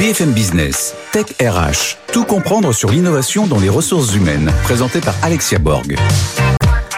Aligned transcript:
BFM 0.00 0.32
Business, 0.32 0.94
Tech 1.12 1.26
RH, 1.42 1.98
tout 2.10 2.24
comprendre 2.24 2.72
sur 2.72 2.90
l'innovation 2.90 3.46
dans 3.46 3.58
les 3.58 3.68
ressources 3.68 4.14
humaines, 4.14 4.50
présenté 4.62 4.98
par 4.98 5.12
Alexia 5.22 5.58
Borg. 5.58 5.94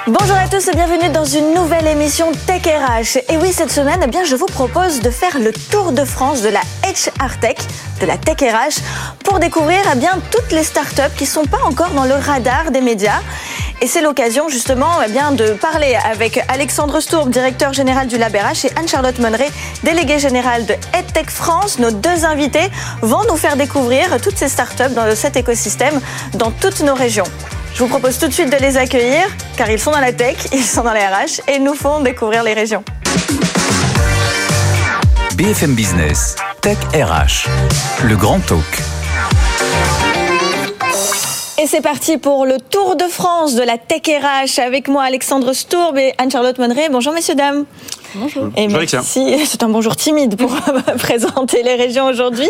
Bonjour 0.06 0.36
à 0.36 0.46
tous 0.46 0.68
et 0.68 0.72
bienvenue 0.72 1.08
dans 1.08 1.24
une 1.24 1.52
nouvelle 1.52 1.88
émission 1.88 2.30
Tech 2.46 2.62
RH. 2.62 3.18
Et 3.28 3.38
oui, 3.38 3.52
cette 3.52 3.72
semaine, 3.72 3.98
eh 4.04 4.06
bien, 4.06 4.22
je 4.22 4.36
vous 4.36 4.46
propose 4.46 5.00
de 5.00 5.10
faire 5.10 5.40
le 5.40 5.52
tour 5.72 5.90
de 5.90 6.04
France 6.04 6.42
de 6.42 6.48
la 6.48 6.60
HR 6.84 7.40
Tech, 7.40 7.56
de 8.00 8.06
la 8.06 8.18
Tech 8.18 8.36
RH, 8.40 8.80
pour 9.24 9.40
découvrir 9.40 9.80
eh 9.92 9.96
bien, 9.96 10.20
toutes 10.30 10.52
les 10.52 10.62
startups 10.62 11.16
qui 11.16 11.24
ne 11.24 11.28
sont 11.28 11.46
pas 11.46 11.62
encore 11.64 11.90
dans 11.90 12.04
le 12.04 12.14
radar 12.14 12.70
des 12.70 12.80
médias. 12.80 13.20
Et 13.82 13.88
c'est 13.88 14.00
l'occasion 14.00 14.48
justement 14.48 15.02
eh 15.04 15.10
bien, 15.10 15.32
de 15.32 15.54
parler 15.54 15.98
avec 16.08 16.40
Alexandre 16.46 17.00
Stourb, 17.00 17.28
directeur 17.30 17.72
général 17.72 18.06
du 18.06 18.16
LabRH, 18.16 18.66
et 18.66 18.70
Anne-Charlotte 18.76 19.18
Monneret, 19.18 19.50
déléguée 19.82 20.20
générale 20.20 20.64
de 20.66 20.74
EdTech 20.96 21.28
France. 21.28 21.80
Nos 21.80 21.90
deux 21.90 22.24
invités 22.24 22.70
vont 23.00 23.24
nous 23.28 23.36
faire 23.36 23.56
découvrir 23.56 24.20
toutes 24.20 24.36
ces 24.38 24.46
startups 24.46 24.94
dans 24.94 25.12
cet 25.16 25.36
écosystème 25.36 26.00
dans 26.34 26.52
toutes 26.52 26.80
nos 26.82 26.94
régions. 26.94 27.24
Je 27.74 27.80
vous 27.82 27.88
propose 27.88 28.20
tout 28.20 28.28
de 28.28 28.32
suite 28.32 28.52
de 28.52 28.56
les 28.58 28.76
accueillir, 28.76 29.24
car 29.56 29.68
ils 29.68 29.80
sont 29.80 29.90
dans 29.90 29.98
la 29.98 30.12
tech, 30.12 30.36
ils 30.52 30.62
sont 30.62 30.84
dans 30.84 30.92
les 30.92 31.04
RH 31.04 31.40
et 31.48 31.58
nous 31.58 31.74
font 31.74 31.98
découvrir 31.98 32.44
les 32.44 32.54
régions. 32.54 32.84
BFM 35.34 35.74
Business, 35.74 36.36
Tech 36.60 36.78
RH, 36.94 37.48
le 38.04 38.14
grand 38.14 38.38
talk. 38.46 39.01
Et 41.62 41.68
c'est 41.68 41.80
parti 41.80 42.18
pour 42.18 42.44
le 42.44 42.58
Tour 42.58 42.96
de 42.96 43.04
France 43.04 43.54
de 43.54 43.62
la 43.62 43.78
Tech 43.78 44.02
RH 44.08 44.58
avec 44.58 44.88
moi 44.88 45.04
Alexandre 45.04 45.52
Stourb 45.52 45.96
et 45.96 46.12
Anne-Charlotte 46.18 46.58
Monneret. 46.58 46.88
Bonjour 46.88 47.12
messieurs, 47.12 47.36
dames. 47.36 47.66
Bonjour. 48.14 48.50
Et 48.56 48.68
merci. 48.68 49.36
C'est 49.46 49.62
un 49.62 49.68
bonjour 49.68 49.96
timide 49.96 50.36
pour 50.36 50.54
présenter 50.98 51.62
les 51.62 51.74
régions 51.74 52.06
aujourd'hui. 52.06 52.48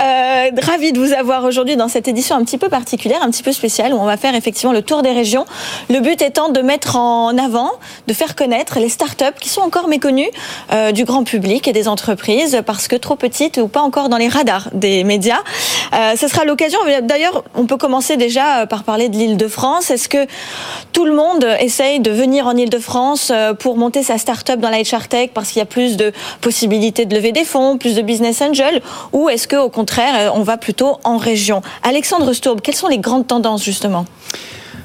Euh, 0.00 0.50
ravi 0.62 0.92
de 0.92 0.98
vous 0.98 1.12
avoir 1.12 1.44
aujourd'hui 1.44 1.76
dans 1.76 1.88
cette 1.88 2.08
édition 2.08 2.36
un 2.36 2.44
petit 2.44 2.58
peu 2.58 2.68
particulière, 2.68 3.22
un 3.22 3.30
petit 3.30 3.42
peu 3.42 3.52
spéciale, 3.52 3.94
où 3.94 3.96
on 3.96 4.04
va 4.04 4.16
faire 4.16 4.34
effectivement 4.34 4.72
le 4.72 4.82
tour 4.82 5.02
des 5.02 5.12
régions. 5.12 5.46
Le 5.88 6.00
but 6.00 6.20
étant 6.20 6.50
de 6.50 6.60
mettre 6.60 6.96
en 6.96 7.36
avant, 7.38 7.72
de 8.06 8.12
faire 8.12 8.34
connaître 8.34 8.78
les 8.78 8.88
startups 8.88 9.38
qui 9.40 9.48
sont 9.48 9.62
encore 9.62 9.88
méconnues 9.88 10.30
euh, 10.72 10.92
du 10.92 11.04
grand 11.04 11.24
public 11.24 11.68
et 11.68 11.72
des 11.72 11.88
entreprises 11.88 12.62
parce 12.66 12.88
que 12.88 12.96
trop 12.96 13.16
petites 13.16 13.58
ou 13.58 13.68
pas 13.68 13.80
encore 13.80 14.08
dans 14.08 14.18
les 14.18 14.28
radars 14.28 14.68
des 14.72 15.04
médias. 15.04 15.42
Euh, 15.94 16.16
ce 16.16 16.28
sera 16.28 16.44
l'occasion. 16.44 16.78
D'ailleurs, 17.02 17.44
on 17.54 17.66
peut 17.66 17.76
commencer 17.76 18.16
déjà 18.16 18.66
par 18.66 18.84
parler 18.84 19.08
de 19.08 19.16
l'Île-de-France. 19.16 19.90
Est-ce 19.90 20.08
que 20.08 20.26
tout 20.92 21.04
le 21.04 21.14
monde 21.14 21.46
essaye 21.60 22.00
de 22.00 22.10
venir 22.10 22.46
en 22.46 22.56
Île-de-France 22.56 23.30
euh, 23.30 23.54
pour 23.54 23.76
monter 23.76 24.02
sa 24.02 24.18
startup 24.18 24.58
dans 24.58 24.70
la 24.70 24.82
HR 24.82 24.97
Parce 25.34 25.48
qu'il 25.50 25.60
y 25.60 25.62
a 25.62 25.66
plus 25.66 25.96
de 25.96 26.12
possibilités 26.40 27.06
de 27.06 27.14
lever 27.14 27.32
des 27.32 27.44
fonds, 27.44 27.78
plus 27.78 27.94
de 27.94 28.02
business 28.02 28.42
angel, 28.42 28.82
ou 29.12 29.28
est-ce 29.28 29.46
qu'au 29.46 29.68
contraire, 29.68 30.14
euh, 30.16 30.30
on 30.34 30.42
va 30.42 30.56
plutôt 30.56 30.98
en 31.04 31.16
région? 31.16 31.62
Alexandre 31.82 32.32
Stourb, 32.32 32.60
quelles 32.60 32.74
sont 32.74 32.88
les 32.88 32.98
grandes 32.98 33.26
tendances 33.26 33.64
justement? 33.64 34.04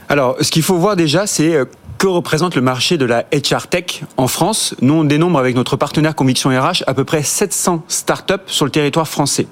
Alors, 0.09 0.36
ce 0.42 0.52
qu'il 0.52 0.64
faut 0.64 0.75
voir 0.75 0.95
déjà, 0.95 1.25
c'est 1.28 1.55
euh, 1.55 1.66
que 1.97 2.08
représente 2.08 2.55
le 2.55 2.61
marché 2.61 2.97
de 2.97 3.05
la 3.05 3.23
HR 3.33 3.67
Tech 3.67 4.03
en 4.17 4.28
France? 4.28 4.75
Nous, 4.81 4.94
on 4.94 5.03
dénombre 5.03 5.39
avec 5.39 5.55
notre 5.55 5.78
partenaire 5.78 6.16
Conviction 6.16 6.50
RH 6.50 6.83
à 6.86 6.94
peu 6.94 7.03
près 7.05 7.23
700 7.23 7.83
startups 7.88 8.33
sur 8.48 8.66
le 8.66 8.72
territoire 8.72 9.08
français. 9.08 9.48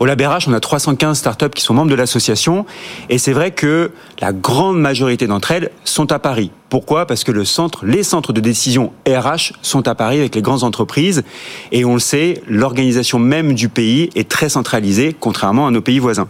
Au 0.00 0.06
LabRH, 0.06 0.48
on 0.48 0.54
a 0.54 0.60
315 0.60 1.18
startups 1.18 1.50
qui 1.50 1.62
sont 1.62 1.74
membres 1.74 1.90
de 1.90 1.94
l'association 1.94 2.64
et 3.10 3.18
c'est 3.18 3.34
vrai 3.34 3.50
que 3.50 3.92
la 4.20 4.32
grande 4.32 4.78
majorité 4.80 5.26
d'entre 5.26 5.50
elles 5.52 5.70
sont 5.84 6.12
à 6.12 6.18
Paris. 6.18 6.50
Pourquoi? 6.68 7.06
Parce 7.06 7.24
que 7.24 7.32
le 7.32 7.44
centre, 7.44 7.84
les 7.84 8.04
centres 8.04 8.32
de 8.32 8.40
décision 8.40 8.92
RH 9.08 9.54
sont 9.60 9.88
à 9.88 9.96
Paris 9.96 10.20
avec 10.20 10.36
les 10.36 10.42
grandes 10.42 10.62
entreprises 10.62 11.24
et 11.72 11.84
on 11.84 11.94
le 11.94 12.00
sait, 12.00 12.42
l'organisation 12.46 13.18
même 13.18 13.54
du 13.54 13.68
pays 13.68 14.08
est 14.14 14.28
très 14.28 14.48
centralisée, 14.48 15.16
contrairement 15.18 15.66
à 15.66 15.72
nos 15.72 15.80
pays 15.80 15.98
voisins. 15.98 16.28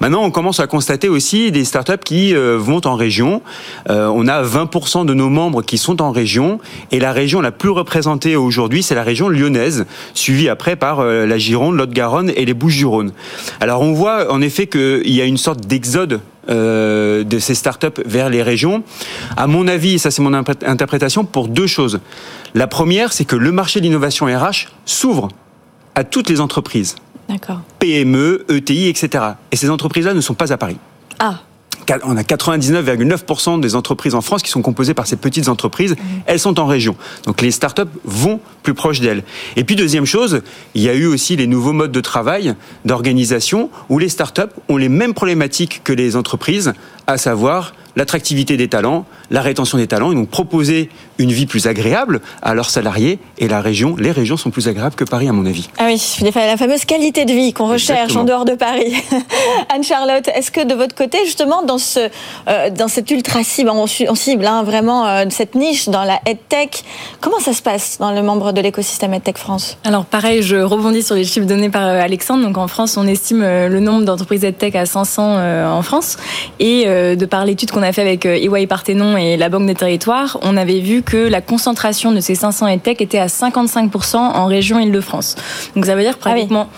Maintenant, 0.00 0.22
on 0.22 0.30
commence 0.30 0.60
à 0.60 0.66
constater 0.66 1.10
aussi 1.10 1.52
des 1.52 1.66
startups 1.66 2.02
qui 2.02 2.34
euh, 2.34 2.56
vont 2.58 2.80
en 2.86 2.94
région. 2.94 3.42
Euh, 3.90 4.06
on 4.06 4.28
a 4.28 4.42
20% 4.42 5.04
de 5.04 5.12
nos 5.12 5.28
membres 5.28 5.62
qui 5.62 5.76
sont 5.76 6.00
en 6.00 6.10
région 6.10 6.58
et 6.90 6.98
la 6.98 7.12
région 7.12 7.42
la 7.42 7.52
plus 7.52 7.70
représentée 7.70 8.34
aujourd'hui, 8.34 8.82
c'est 8.82 8.94
la 8.94 9.02
région 9.02 9.28
lyonnaise, 9.28 9.84
suivie 10.14 10.48
après 10.48 10.76
par 10.76 11.00
euh, 11.00 11.26
la 11.26 11.36
Gironde, 11.36 11.76
l'Haute-Garonne 11.76 12.32
et 12.34 12.46
les 12.46 12.54
Bouches-du-Rhône. 12.54 13.12
Alors 13.60 13.82
on 13.82 13.92
voit 13.92 14.32
en 14.32 14.40
effet 14.40 14.68
qu'il 14.68 15.12
y 15.12 15.20
a 15.20 15.26
une 15.26 15.36
sorte 15.36 15.66
d'exode 15.66 16.20
euh, 16.48 17.24
de 17.24 17.38
ces 17.38 17.54
startups 17.54 18.02
vers 18.04 18.28
les 18.28 18.42
régions. 18.42 18.82
À 19.36 19.46
mon 19.46 19.66
avis, 19.68 19.94
et 19.94 19.98
ça 19.98 20.10
c'est 20.10 20.22
mon 20.22 20.34
interprétation, 20.34 21.24
pour 21.24 21.48
deux 21.48 21.66
choses. 21.66 22.00
La 22.54 22.66
première, 22.66 23.12
c'est 23.12 23.24
que 23.24 23.36
le 23.36 23.52
marché 23.52 23.80
de 23.80 23.84
l'innovation 23.84 24.26
RH 24.26 24.68
s'ouvre 24.84 25.28
à 25.94 26.04
toutes 26.04 26.28
les 26.28 26.40
entreprises. 26.40 26.96
PME, 27.78 28.44
ETI, 28.48 28.88
etc. 28.88 29.24
Et 29.50 29.56
ces 29.56 29.70
entreprises-là 29.70 30.14
ne 30.14 30.20
sont 30.20 30.34
pas 30.34 30.52
à 30.52 30.56
Paris. 30.56 30.76
Ah 31.18 31.40
on 32.04 32.16
a 32.16 32.22
99,9% 32.22 33.60
des 33.60 33.74
entreprises 33.74 34.14
en 34.14 34.20
France 34.20 34.42
qui 34.42 34.50
sont 34.50 34.62
composées 34.62 34.94
par 34.94 35.06
ces 35.06 35.16
petites 35.16 35.48
entreprises. 35.48 35.92
Mmh. 35.92 36.04
Elles 36.26 36.40
sont 36.40 36.58
en 36.58 36.66
région. 36.66 36.96
Donc 37.24 37.40
les 37.40 37.50
startups 37.50 37.82
vont 38.04 38.40
plus 38.62 38.74
proche 38.74 39.00
d'elles. 39.00 39.22
Et 39.56 39.64
puis 39.64 39.76
deuxième 39.76 40.06
chose, 40.06 40.42
il 40.74 40.82
y 40.82 40.88
a 40.88 40.94
eu 40.94 41.06
aussi 41.06 41.36
les 41.36 41.46
nouveaux 41.46 41.72
modes 41.72 41.92
de 41.92 42.00
travail, 42.00 42.54
d'organisation, 42.84 43.70
où 43.88 43.98
les 43.98 44.08
startups 44.08 44.42
ont 44.68 44.76
les 44.76 44.88
mêmes 44.88 45.14
problématiques 45.14 45.82
que 45.84 45.92
les 45.92 46.16
entreprises, 46.16 46.72
à 47.06 47.18
savoir 47.18 47.72
l'attractivité 47.96 48.56
des 48.56 48.68
talents, 48.68 49.06
la 49.30 49.40
rétention 49.40 49.78
des 49.78 49.86
talents. 49.86 50.12
Ils 50.12 50.18
ont 50.18 50.26
proposé 50.26 50.90
une 51.18 51.32
vie 51.32 51.46
plus 51.46 51.66
agréable 51.66 52.20
à 52.42 52.54
leurs 52.54 52.70
salariés 52.70 53.18
et 53.38 53.48
la 53.48 53.60
région, 53.60 53.96
les 53.96 54.12
régions 54.12 54.36
sont 54.36 54.50
plus 54.50 54.68
agréables 54.68 54.94
que 54.94 55.04
Paris 55.04 55.28
à 55.28 55.32
mon 55.32 55.46
avis. 55.46 55.68
Ah 55.78 55.86
oui, 55.86 56.00
la 56.34 56.56
fameuse 56.56 56.84
qualité 56.84 57.24
de 57.24 57.32
vie 57.32 57.52
qu'on 57.52 57.68
recherche 57.68 58.14
en 58.16 58.24
dehors 58.24 58.44
de 58.44 58.54
Paris. 58.54 58.94
Anne-Charlotte, 59.74 60.28
est-ce 60.34 60.50
que 60.50 60.64
de 60.64 60.74
votre 60.74 60.94
côté, 60.94 61.18
justement, 61.24 61.62
dans, 61.62 61.78
ce, 61.78 62.00
euh, 62.48 62.70
dans 62.70 62.88
cette 62.88 63.10
ultra 63.10 63.42
cible, 63.42 63.70
en 63.70 63.86
cible, 63.86 64.46
hein, 64.46 64.62
vraiment 64.62 65.06
euh, 65.06 65.24
cette 65.30 65.54
niche 65.54 65.88
dans 65.88 66.04
la 66.04 66.20
EdTech, 66.26 66.84
comment 67.20 67.40
ça 67.40 67.52
se 67.52 67.62
passe 67.62 67.96
dans 67.98 68.12
le 68.12 68.22
membre 68.22 68.52
de 68.52 68.60
l'écosystème 68.60 69.14
EdTech 69.14 69.38
France? 69.38 69.78
Alors 69.84 70.04
pareil, 70.04 70.42
je 70.42 70.56
rebondis 70.56 71.02
sur 71.02 71.14
les 71.14 71.24
chiffres 71.24 71.46
donnés 71.46 71.70
par 71.70 71.86
euh, 71.86 72.00
Alexandre. 72.00 72.44
Donc 72.44 72.58
en 72.58 72.68
France, 72.68 72.96
on 72.96 73.06
estime 73.06 73.42
le 73.42 73.80
nombre 73.80 74.04
d'entreprises 74.04 74.44
EdTech 74.44 74.74
à 74.76 74.86
500 74.86 75.76
en 75.76 75.82
France. 75.82 76.16
Et 76.60 76.84
de 76.86 77.26
par 77.26 77.44
l'étude 77.44 77.70
qu'on 77.70 77.82
a 77.82 77.85
fait 77.92 78.02
avec 78.02 78.26
EY 78.26 78.66
Parthenon 78.66 79.16
et 79.16 79.36
la 79.36 79.48
Banque 79.48 79.66
des 79.66 79.74
Territoires, 79.74 80.38
on 80.42 80.56
avait 80.56 80.80
vu 80.80 81.02
que 81.02 81.16
la 81.16 81.40
concentration 81.40 82.12
de 82.12 82.20
ces 82.20 82.34
500 82.34 82.68
EdTech 82.68 83.00
était 83.00 83.18
à 83.18 83.26
55% 83.26 84.16
en 84.16 84.46
région 84.46 84.78
Île-de-France. 84.78 85.36
Donc 85.74 85.86
ça 85.86 85.94
veut 85.94 86.02
dire 86.02 86.14
ah 86.16 86.30
pratiquement 86.30 86.68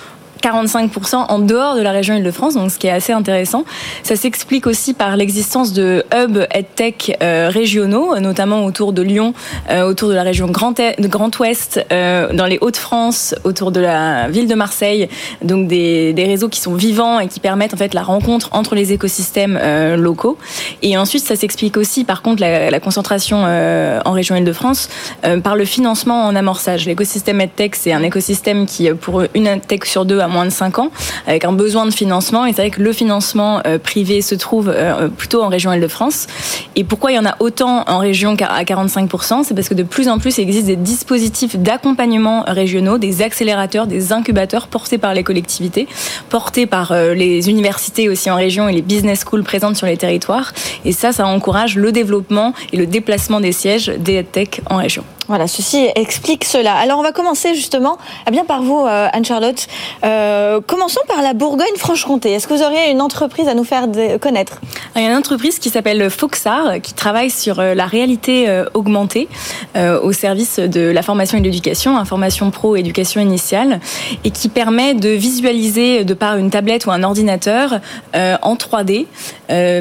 45% 0.43 1.17
en 1.29 1.39
dehors 1.39 1.77
de 1.77 1.81
la 1.83 1.91
région 1.91 2.15
Île-de-France, 2.15 2.55
donc 2.55 2.71
ce 2.71 2.79
qui 2.79 2.87
est 2.87 2.93
assez 2.93 3.13
intéressant. 3.13 3.65
Ça 4.03 4.17
s'explique 4.17 4.67
aussi 4.67 4.95
par 4.95 5.17
l'existence 5.17 5.73
de 5.73 6.05
hubs 6.15 6.47
EdTech 6.51 7.17
euh, 7.23 7.49
régionaux, 7.53 8.19
notamment 8.19 8.65
autour 8.65 8.93
de 8.93 9.03
Lyon, 9.03 9.35
euh, 9.71 9.83
autour 9.83 10.09
de 10.09 10.15
la 10.15 10.23
région 10.23 10.47
Grand, 10.47 10.75
Grand 11.01 11.39
Ouest, 11.39 11.85
euh, 11.93 12.33
dans 12.33 12.47
les 12.47 12.59
Hauts-de-France, 12.61 13.35
autour 13.45 13.73
de 13.73 13.81
la 13.81 14.29
ville 14.29 14.49
de 14.49 14.55
Marseille. 14.55 15.09
Donc 15.43 15.69
des, 15.69 16.15
réseaux 16.17 16.49
qui 16.49 16.61
sont 16.61 16.75
vivants 16.75 17.21
et 17.21 17.29
qui 17.29 17.41
permettent 17.41 17.73
en 17.73 17.79
fait 17.79 17.95
la 17.95 18.03
rencontre 18.03 18.51
entre 18.53 18.75
les 18.75 18.93
écosystèmes 18.93 19.59
locaux. 19.97 20.37
Et 20.83 20.99
ensuite, 20.99 21.25
ça 21.25 21.37
s'explique 21.37 21.79
aussi 21.79 22.05
par 22.05 22.21
contre 22.21 22.43
la, 22.43 22.71
la 22.71 22.81
concentration 22.81 23.45
en 23.45 24.13
région 24.13 24.37
Île-de-France 24.37 24.91
par 25.43 25.57
le 25.57 25.65
financement 25.65 26.27
en 26.27 26.37
amorçage. 26.37 26.85
L'écosystème 26.85 27.41
EdTech, 27.41 27.77
c'est 27.77 27.93
un 27.93 28.03
écosystème 28.03 28.67
qui, 28.67 28.91
pour 28.91 29.23
une 29.35 29.47
EdTech 29.47 29.87
sur 29.87 30.05
deux, 30.05 30.21
moins 30.29 30.45
de 30.45 30.51
5 30.51 30.79
ans, 30.79 30.91
avec 31.27 31.45
un 31.45 31.53
besoin 31.53 31.87
de 31.87 31.91
financement. 31.91 32.47
Et 32.47 32.53
c'est 32.53 32.63
vrai 32.63 32.71
que 32.71 32.83
le 32.83 32.93
financement 32.93 33.61
euh, 33.67 33.79
privé 33.79 34.23
se 34.23 34.35
trouve 34.35 34.73
euh, 34.75 35.09
plutôt 35.09 35.43
en 35.43 35.49
région 35.49 35.73
Île-de-France. 35.73 36.27
Et 36.77 36.85
pourquoi 36.85 37.13
il 37.13 37.17
y 37.17 37.19
en 37.19 37.27
a 37.27 37.37
autant 37.41 37.85
en 37.87 37.99
région 37.99 38.37
à 38.41 38.65
45% 38.65 39.45
C'est 39.45 39.55
parce 39.55 39.69
que 39.69 39.75
de 39.75 39.83
plus 39.83 40.09
en 40.09 40.19
plus, 40.19 40.39
il 40.39 40.43
existe 40.43 40.67
des 40.67 40.77
dispositifs 40.77 41.57
d'accompagnement 41.57 42.45
régionaux, 42.47 42.99
des 42.99 43.23
accélérateurs, 43.23 43.87
des 43.87 44.13
incubateurs 44.13 44.69
portés 44.69 44.99
par 44.99 45.15
les 45.15 45.23
collectivités, 45.23 45.89
portés 46.29 46.67
par 46.67 46.93
euh, 46.93 47.15
les 47.15 47.49
universités 47.49 48.09
aussi 48.09 48.31
en 48.31 48.37
région 48.37 48.69
et 48.69 48.73
les 48.73 48.83
business 48.83 49.25
schools 49.25 49.43
présentes 49.43 49.77
sur 49.77 49.87
les 49.87 49.97
territoires. 49.97 50.53
Et 50.85 50.93
ça, 50.93 51.13
ça 51.13 51.27
encourage 51.27 51.77
le 51.77 51.93
développement 51.93 52.55
et 52.73 52.77
le 52.77 52.87
déplacement 52.87 53.41
des 53.41 53.53
sièges 53.53 53.89
des 53.99 54.25
tech 54.25 54.61
en 54.69 54.77
région. 54.77 55.05
Voilà, 55.29 55.47
ceci 55.47 55.87
explique 55.95 56.45
cela. 56.45 56.75
Alors 56.75 56.99
on 56.99 57.03
va 57.03 57.13
commencer 57.13 57.55
justement 57.55 57.99
eh 58.27 58.31
bien 58.31 58.47
par 58.47 58.63
vous, 58.63 58.87
euh, 58.87 59.09
Anne-Charlotte. 59.13 59.67
Euh, 60.03 60.63
commençons 60.67 61.03
par 61.07 61.21
la 61.21 61.35
Bourgogne-Franche-Comté. 61.35 62.33
Est-ce 62.33 62.49
que 62.49 62.55
vous 62.55 62.63
auriez 62.63 62.91
une 62.91 63.03
entreprise 63.03 63.47
à 63.47 63.53
nous 63.53 63.65
faire 63.65 63.85
connaître? 64.23 64.59
Il 64.97 65.03
y 65.03 65.05
a 65.05 65.11
une 65.11 65.17
entreprise 65.17 65.59
qui 65.59 65.69
s'appelle 65.69 66.09
Foxar, 66.09 66.81
qui 66.83 66.95
travaille 66.95 67.29
sur 67.29 67.61
euh, 67.61 67.75
la 67.75 67.85
réalité 67.85 68.47
augmentée 68.73 69.29
au 69.77 70.13
service 70.13 70.59
de 70.59 70.91
la 70.91 71.03
formation 71.03 71.39
et 71.39 71.41
de 71.41 71.47
l'éducation, 71.47 71.97
information 71.97 72.51
pro, 72.51 72.77
éducation 72.77 73.21
initiale, 73.21 73.81
et 74.25 74.31
qui 74.31 74.49
permet 74.49 74.95
de 74.95 75.11
visualiser 75.11 76.05
de 76.05 76.15
par 76.15 76.37
une 76.37 76.51
tablette 76.51 76.87
ou 76.87 76.91
un 76.91 77.03
ordinateur 77.03 77.81
en 78.15 78.55
3D, 78.55 79.07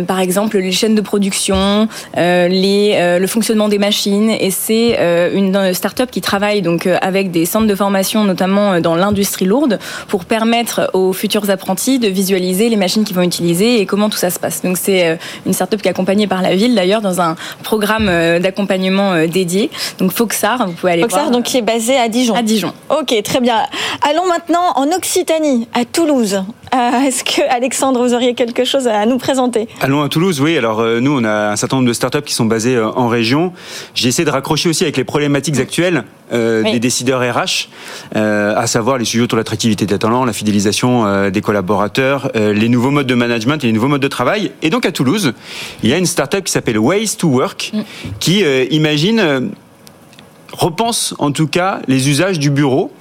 par 0.06 0.20
exemple 0.20 0.58
les 0.58 0.72
chaînes 0.72 0.96
de 0.96 1.02
production, 1.02 1.88
le 2.16 3.26
fonctionnement 3.28 3.70
des 3.70 3.80
machines, 3.80 4.30
et 4.30 4.52
c'est 4.52 4.98
une 5.38 5.74
start-up 5.74 6.10
qui 6.12 6.22
travaille 6.22 6.62
donc 6.62 6.88
avec 6.88 7.32
des 7.32 7.46
centres 7.46 7.68
de 7.68 7.76
formation, 7.76 8.24
notamment 8.24 8.80
dans 8.80 8.96
l'industrie 8.96 9.46
lourde, 9.46 9.80
pour 10.08 10.26
permettre 10.26 10.90
aux 10.94 11.14
futurs 11.14 11.50
apprentis 11.50 12.00
de 12.00 12.08
visualiser 12.08 12.70
les 12.70 12.76
machines 12.76 13.04
qu'ils 13.04 13.16
vont 13.16 13.22
utiliser 13.24 13.80
et 13.80 13.86
comment 13.86 14.10
tout 14.10 14.18
ça 14.18 14.30
se 14.30 14.40
passe. 14.40 14.62
Donc 14.62 14.78
c'est 14.78 15.18
une 15.46 15.54
start-up 15.54 15.82
qui 15.82 15.88
est 15.88 15.92
accompagnée 15.92 16.28
par 16.28 16.42
la 16.42 16.56
ville 16.56 16.76
d'ailleurs 16.76 17.02
dans 17.02 17.22
un 17.22 17.36
programme 17.64 18.08
d'accompagnement 18.40 19.26
dédié. 19.28 19.70
Donc 20.00 20.12
Foxar, 20.12 20.68
vous 20.68 20.74
pouvez 20.74 20.94
aller 20.94 21.02
Foxar, 21.04 21.22
voir. 21.22 21.32
donc 21.32 21.46
qui 21.46 21.58
est 21.58 21.62
basé 21.62 21.98
à 21.98 22.10
Dijon. 22.10 22.36
À 22.36 22.42
Dijon. 22.42 22.74
Ok, 22.90 23.14
très 23.24 23.40
bien. 23.40 23.58
Allons 24.10 24.28
maintenant 24.28 24.74
en 24.76 24.88
Occitanie, 24.92 25.68
à 25.74 25.86
Toulouse. 25.86 26.44
Euh, 26.76 27.02
Est-ce 27.08 27.24
que 27.24 27.42
Alexandre, 27.50 28.06
vous 28.06 28.14
auriez 28.14 28.34
quelque 28.34 28.66
chose 28.66 28.88
à 28.88 29.06
nous 29.06 29.18
présenter? 29.18 29.68
Allons 29.82 30.04
à 30.04 30.10
Toulouse, 30.10 30.42
oui. 30.42 30.58
Alors 30.58 30.80
euh, 30.80 31.00
nous, 31.00 31.18
on 31.18 31.24
a 31.24 31.52
un 31.52 31.56
certain 31.56 31.78
nombre 31.78 31.88
de 31.88 31.94
startups 31.94 32.22
qui 32.24 32.34
sont 32.34 32.46
basées 32.46 32.76
euh, 32.76 32.90
en 32.92 33.08
région. 33.08 33.54
J'ai 33.94 34.10
essayé 34.10 34.26
de 34.26 34.30
raccrocher 34.30 34.70
aussi 34.70 34.84
avec 34.84 34.98
les 34.98 35.04
problématiques 35.28 35.60
actuelles 35.60 36.04
euh, 36.32 36.64
Oui. 36.64 36.72
des 36.74 36.80
décideurs 36.80 37.22
RH, 37.22 37.70
euh, 38.16 38.56
à 38.56 38.68
savoir 38.68 38.98
les 38.98 39.06
sujets 39.06 39.24
autour 39.24 39.38
de 39.38 39.42
l'attractivité 39.42 39.86
des 39.86 39.98
talents, 40.00 40.26
la 40.26 40.34
fidélisation 40.34 41.06
euh, 41.06 41.30
des 41.30 41.42
collaborateurs, 41.42 42.32
les 42.36 42.70
nouveaux 42.70 42.92
modes 42.92 43.08
de 43.08 43.16
management 43.16 43.64
et 43.64 43.68
les 43.68 43.74
nouveaux 43.74 43.88
modes 43.88 44.02
de 44.02 44.08
travail. 44.08 44.52
Et 44.62 44.70
donc 44.70 44.86
à 44.86 44.92
Toulouse, 44.92 45.34
il 45.84 45.90
y 45.90 45.94
a 45.94 45.98
une 45.98 46.06
startup 46.06 46.44
qui 46.44 46.52
s'appelle 46.52 46.78
Ways 46.80 47.16
to 47.18 47.28
Work, 47.28 47.72
qui 48.20 48.44
euh, 48.44 48.66
imagine 48.72 49.52
repense 50.54 51.14
en 51.20 51.32
tout 51.32 51.48
cas 51.48 51.80
les 51.88 52.10
usages 52.10 52.40
du 52.40 52.50
bureau 52.50 52.92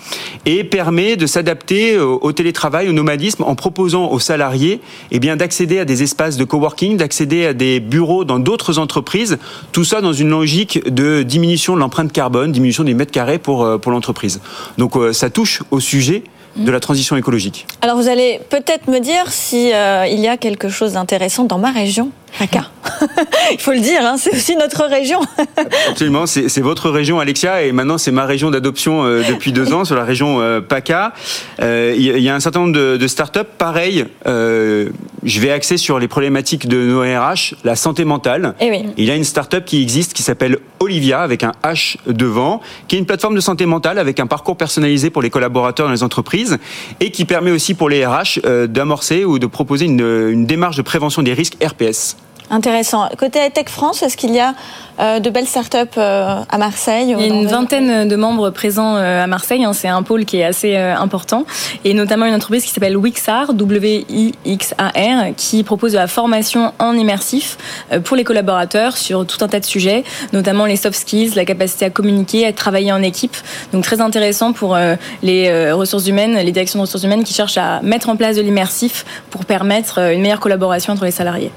et 0.44 0.64
permet 0.64 1.16
de 1.16 1.26
s'adapter 1.26 1.98
au 1.98 2.16
au 2.26 2.32
télétravail, 2.32 2.88
au 2.88 2.92
nomadisme 2.92 3.44
en 3.44 3.54
proposant 3.54 4.10
aux 4.10 4.18
salariés 4.18 4.80
eh 5.12 5.18
d'accéder 5.18 5.78
à 5.78 5.84
des 5.84 6.02
espaces 6.02 6.36
de 6.36 6.44
coworking, 6.44 6.96
d'accéder 6.96 7.46
à 7.46 7.52
des 7.52 7.80
bureaux 7.80 8.24
dans 8.24 8.38
d'autres 8.38 8.78
entreprises, 8.78 9.38
tout 9.72 9.84
ça 9.84 10.00
dans 10.00 10.12
une 10.12 10.30
logique 10.30 10.82
de 10.92 11.22
diminution 11.22 11.74
de 11.74 11.80
l'empreinte 11.80 12.12
carbone, 12.12 12.52
diminution 12.52 12.84
des 12.84 12.94
mètres 12.94 13.12
carrés 13.12 13.38
pour 13.38 13.64
euh, 13.64 13.78
l'entreprise. 13.86 14.40
Donc 14.78 14.96
euh, 14.96 15.12
ça 15.12 15.30
touche 15.30 15.62
au 15.70 15.80
sujet 15.80 16.24
de 16.56 16.70
la 16.70 16.80
transition 16.80 17.16
écologique. 17.16 17.66
Alors 17.82 17.96
vous 17.96 18.08
allez 18.08 18.40
peut-être 18.48 18.88
me 18.88 18.98
dire 18.98 19.30
si 19.30 19.72
euh, 19.72 20.06
il 20.06 20.20
y 20.20 20.28
a 20.28 20.36
quelque 20.36 20.68
chose 20.68 20.94
d'intéressant 20.94 21.44
dans 21.44 21.58
ma 21.58 21.70
région, 21.70 22.10
PACA. 22.38 22.66
il 23.52 23.60
faut 23.60 23.72
le 23.72 23.80
dire, 23.80 24.00
hein, 24.02 24.16
c'est 24.18 24.34
aussi 24.34 24.56
notre 24.56 24.84
région. 24.84 25.20
Absolument, 25.90 26.26
c'est 26.26 26.60
votre 26.60 26.90
région, 26.90 27.18
Alexia, 27.18 27.62
et 27.62 27.72
maintenant 27.72 27.98
c'est 27.98 28.12
ma 28.12 28.24
région 28.26 28.50
d'adoption 28.50 29.04
euh, 29.04 29.22
depuis 29.28 29.52
deux 29.52 29.72
ans, 29.72 29.84
sur 29.84 29.96
la 29.96 30.04
région 30.04 30.40
euh, 30.40 30.60
PACA. 30.60 31.12
Euh, 31.60 31.94
Il 31.96 32.02
y, 32.02 32.10
a- 32.10 32.16
il 32.16 32.22
y 32.22 32.28
a 32.28 32.34
un 32.34 32.40
certain 32.40 32.60
nombre 32.60 32.72
de, 32.74 32.96
de 32.96 33.06
startups, 33.08 33.40
pareil. 33.58 34.04
je 34.24 35.40
vais 35.40 35.50
axer 35.50 35.76
sur 35.76 35.98
les 35.98 36.08
problématiques 36.08 36.68
de 36.68 36.76
nos 36.86 37.00
RH, 37.02 37.54
la 37.64 37.74
santé 37.76 38.04
mentale. 38.04 38.54
Eh 38.60 38.70
oui. 38.70 38.84
Il 38.96 39.04
y 39.04 39.10
a 39.10 39.14
une 39.16 39.24
startup 39.24 39.64
qui 39.64 39.82
existe 39.82 40.12
qui 40.12 40.22
s'appelle 40.22 40.58
Olivia 40.80 41.22
avec 41.22 41.42
un 41.42 41.52
H 41.64 41.96
devant, 42.06 42.60
qui 42.88 42.96
est 42.96 42.98
une 42.98 43.06
plateforme 43.06 43.34
de 43.34 43.40
santé 43.40 43.66
mentale 43.66 43.98
avec 43.98 44.20
un 44.20 44.26
parcours 44.26 44.56
personnalisé 44.56 45.10
pour 45.10 45.22
les 45.22 45.30
collaborateurs 45.30 45.86
dans 45.86 45.92
les 45.92 46.02
entreprises 46.02 46.58
et 47.00 47.10
qui 47.10 47.24
permet 47.24 47.50
aussi 47.50 47.74
pour 47.74 47.88
les 47.88 48.04
RH 48.06 48.40
d'amorcer 48.68 49.24
ou 49.24 49.38
de 49.38 49.46
proposer 49.46 49.86
une, 49.86 50.00
une 50.00 50.46
démarche 50.46 50.76
de 50.76 50.82
prévention 50.82 51.22
des 51.22 51.32
risques 51.32 51.56
RPS. 51.64 52.16
Intéressant. 52.48 53.08
Côté 53.18 53.50
Tech 53.50 53.66
France, 53.68 54.02
est-ce 54.04 54.16
qu'il 54.16 54.32
y 54.32 54.38
a 54.38 54.54
euh, 55.00 55.18
de 55.18 55.30
belles 55.30 55.48
startups 55.48 55.98
euh, 55.98 56.42
à 56.48 56.58
Marseille 56.58 57.14
Il 57.18 57.20
y 57.20 57.24
a 57.24 57.34
une 57.34 57.48
vingtaine 57.48 58.06
de 58.06 58.16
membres 58.16 58.50
présents 58.50 58.96
euh, 58.96 59.24
à 59.24 59.26
Marseille. 59.26 59.64
hein, 59.64 59.72
C'est 59.72 59.88
un 59.88 60.04
pôle 60.04 60.24
qui 60.24 60.38
est 60.38 60.44
assez 60.44 60.76
important. 60.76 61.44
Et 61.84 61.92
notamment 61.92 62.24
une 62.24 62.34
entreprise 62.34 62.64
qui 62.64 62.70
s'appelle 62.70 62.96
Wixar, 62.96 63.52
W-I-X-A-R, 63.52 65.34
qui 65.36 65.64
propose 65.64 65.92
de 65.92 65.98
la 65.98 66.06
formation 66.06 66.72
en 66.78 66.94
immersif 66.94 67.58
pour 68.04 68.16
les 68.16 68.22
collaborateurs 68.22 68.96
sur 68.96 69.26
tout 69.26 69.44
un 69.44 69.48
tas 69.48 69.60
de 69.60 69.64
sujets, 69.64 70.04
notamment 70.32 70.66
les 70.66 70.76
soft 70.76 70.98
skills, 70.98 71.32
la 71.34 71.44
capacité 71.44 71.86
à 71.86 71.90
communiquer, 71.90 72.46
à 72.46 72.52
travailler 72.52 72.92
en 72.92 73.02
équipe. 73.02 73.36
Donc 73.72 73.82
très 73.82 74.00
intéressant 74.00 74.52
pour 74.52 74.78
les 75.22 75.72
ressources 75.72 76.06
humaines, 76.06 76.36
les 76.36 76.52
directions 76.52 76.78
de 76.78 76.82
ressources 76.82 77.04
humaines 77.04 77.24
qui 77.24 77.34
cherchent 77.34 77.58
à 77.58 77.80
mettre 77.82 78.08
en 78.08 78.16
place 78.16 78.36
de 78.36 78.42
l'immersif 78.42 79.04
pour 79.30 79.44
permettre 79.44 79.98
une 79.98 80.22
meilleure 80.22 80.40
collaboration 80.40 80.92
entre 80.92 81.04
les 81.04 81.10
salariés. 81.10 81.50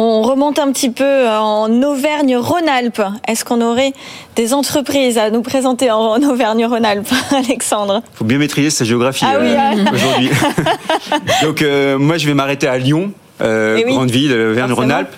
On 0.00 0.22
remonte 0.22 0.60
un 0.60 0.70
petit 0.70 0.90
peu 0.90 1.26
en 1.28 1.82
Auvergne-Rhône-Alpes. 1.82 3.02
Est-ce 3.26 3.44
qu'on 3.44 3.60
aurait 3.60 3.92
des 4.36 4.54
entreprises 4.54 5.18
à 5.18 5.30
nous 5.30 5.42
présenter 5.42 5.90
en 5.90 6.22
Auvergne-Rhône-Alpes, 6.22 7.08
Alexandre? 7.32 8.02
Faut 8.14 8.24
bien 8.24 8.38
maîtriser 8.38 8.70
sa 8.70 8.84
géographie 8.84 9.24
Ah 9.26 9.38
oui, 9.40 9.48
euh, 9.48 9.84
aujourd'hui. 9.92 10.30
Donc 11.42 11.62
euh, 11.62 11.98
moi 11.98 12.16
je 12.16 12.28
vais 12.28 12.34
m'arrêter 12.34 12.68
à 12.68 12.78
Lyon, 12.78 13.10
euh, 13.40 13.76
Eh 13.80 13.84
oui. 13.86 13.92
grande 13.92 14.12
ville, 14.12 14.32
Verne-Rhône-Alpes, 14.32 15.12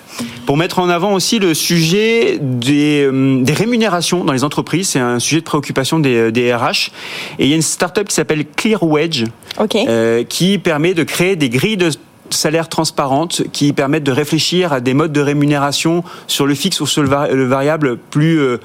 pour 0.47 0.57
mettre 0.57 0.79
en 0.79 0.89
avant 0.89 1.13
aussi 1.13 1.37
le 1.37 1.53
sujet 1.53 2.39
des, 2.41 3.07
des 3.11 3.53
rémunérations 3.53 4.23
dans 4.23 4.33
les 4.33 4.43
entreprises. 4.43 4.89
C'est 4.89 4.99
un 4.99 5.19
sujet 5.19 5.41
de 5.41 5.45
préoccupation 5.45 5.99
des, 5.99 6.31
des 6.31 6.51
RH. 6.55 6.89
Et 7.37 7.43
il 7.45 7.49
y 7.49 7.53
a 7.53 7.55
une 7.55 7.61
start-up 7.61 8.07
qui 8.07 8.15
s'appelle 8.15 8.45
ClearWedge, 8.55 9.25
Ok. 9.59 9.75
euh, 9.75 10.23
qui 10.23 10.57
permet 10.57 10.95
de 10.95 11.03
créer 11.03 11.35
des 11.35 11.49
grilles 11.49 11.77
de 11.77 11.91
salaires 12.33 12.69
transparentes 12.69 13.43
qui 13.51 13.73
permettent 13.73 14.03
de 14.03 14.11
réfléchir 14.11 14.73
à 14.73 14.79
des 14.79 14.93
modes 14.93 15.11
de 15.11 15.21
rémunération 15.21 16.03
sur 16.27 16.45
le 16.45 16.55
fixe 16.55 16.81
ou 16.81 16.85
sur 16.87 17.01
le, 17.03 17.09
vari- 17.09 17.33
le 17.33 17.45
variable 17.45 17.97
plus 17.97 18.39
euh, 18.39 18.57